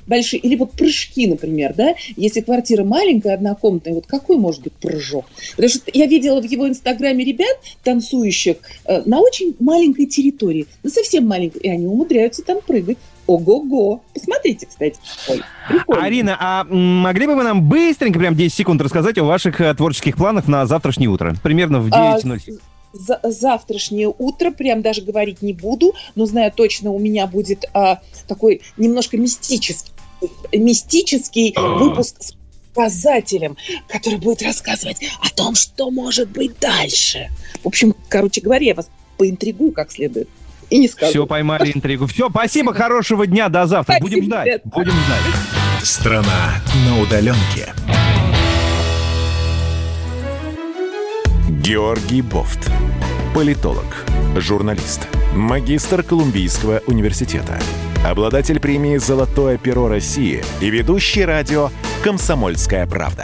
большие, 0.09 0.39
или 0.41 0.55
вот 0.55 0.71
прыжки, 0.71 1.27
например, 1.27 1.73
да, 1.75 1.93
если 2.17 2.41
квартира 2.41 2.83
маленькая, 2.83 3.35
однокомнатная, 3.35 3.93
вот 3.93 4.07
какой 4.07 4.37
может 4.37 4.63
быть 4.63 4.73
прыжок? 4.73 5.25
Потому 5.51 5.69
что 5.69 5.91
я 5.93 6.07
видела 6.07 6.41
в 6.41 6.45
его 6.45 6.67
инстаграме 6.67 7.23
ребят, 7.23 7.57
танцующих 7.83 8.57
э, 8.85 9.03
на 9.05 9.19
очень 9.19 9.55
маленькой 9.59 10.07
территории, 10.07 10.67
ну 10.83 10.89
совсем 10.89 11.27
маленькой, 11.27 11.61
и 11.61 11.69
они 11.69 11.85
умудряются 11.85 12.41
там 12.43 12.59
прыгать. 12.65 12.97
Ого-го. 13.29 14.01
Посмотрите, 14.11 14.65
кстати. 14.65 14.99
Ой, 15.27 15.43
Арина, 15.87 16.35
а 16.39 16.63
могли 16.63 17.27
бы 17.27 17.35
вы 17.35 17.43
нам 17.43 17.69
быстренько, 17.69 18.17
прям 18.17 18.35
10 18.35 18.51
секунд, 18.51 18.81
рассказать 18.81 19.19
о 19.19 19.23
ваших 19.23 19.61
э, 19.61 19.71
творческих 19.75 20.15
планах 20.15 20.47
на 20.47 20.65
завтрашнее 20.65 21.09
утро? 21.09 21.35
Примерно 21.43 21.79
в 21.79 21.89
9.07. 21.89 22.59
А, 22.91 22.97
за, 22.97 23.19
завтрашнее 23.23 24.11
утро, 24.17 24.49
прям 24.49 24.81
даже 24.81 25.03
говорить 25.03 25.43
не 25.43 25.53
буду, 25.53 25.93
но 26.15 26.25
знаю 26.25 26.51
точно, 26.51 26.89
у 26.89 26.97
меня 26.97 27.27
будет 27.27 27.65
а, 27.75 27.99
такой 28.27 28.61
немножко 28.77 29.15
мистический, 29.15 29.91
мистический 30.51 31.53
выпуск 31.55 32.15
с 32.19 32.33
показателем, 32.73 33.57
который 33.87 34.17
будет 34.17 34.41
рассказывать 34.41 34.97
о 35.21 35.29
том, 35.29 35.53
что 35.53 35.91
может 35.91 36.29
быть 36.29 36.57
дальше. 36.59 37.29
В 37.63 37.67
общем, 37.67 37.93
короче 38.07 38.41
говоря, 38.41 38.65
я 38.65 38.73
вас 38.73 38.89
поинтригую 39.17 39.71
как 39.71 39.91
следует 39.91 40.29
и 40.69 40.77
не 40.77 40.87
скажу. 40.87 41.11
Все, 41.11 41.25
поймали 41.25 41.71
интригу. 41.71 42.07
Все, 42.07 42.29
спасибо, 42.29 42.73
хорошего 42.73 43.27
дня, 43.27 43.49
до 43.49 43.67
завтра. 43.67 43.93
Спасибо, 43.93 44.09
Будем 44.09 44.23
ждать. 44.25 44.45
Нет. 44.45 44.61
Будем 44.65 44.91
ждать. 44.91 45.83
Страна 45.83 46.61
на 46.87 47.01
удаленке. 47.01 47.73
Георгий 51.49 52.21
Бофт. 52.21 52.71
Политолог, 53.35 54.05
журналист, 54.37 55.07
магистр 55.35 56.01
Колумбийского 56.01 56.81
университета, 56.87 57.59
обладатель 58.03 58.59
премии 58.59 58.97
«Золотое 58.97 59.57
перо 59.57 59.87
России» 59.87 60.43
и 60.61 60.69
ведущий 60.69 61.25
радио 61.25 61.69
«Комсомольская 62.03 62.87
правда». 62.87 63.23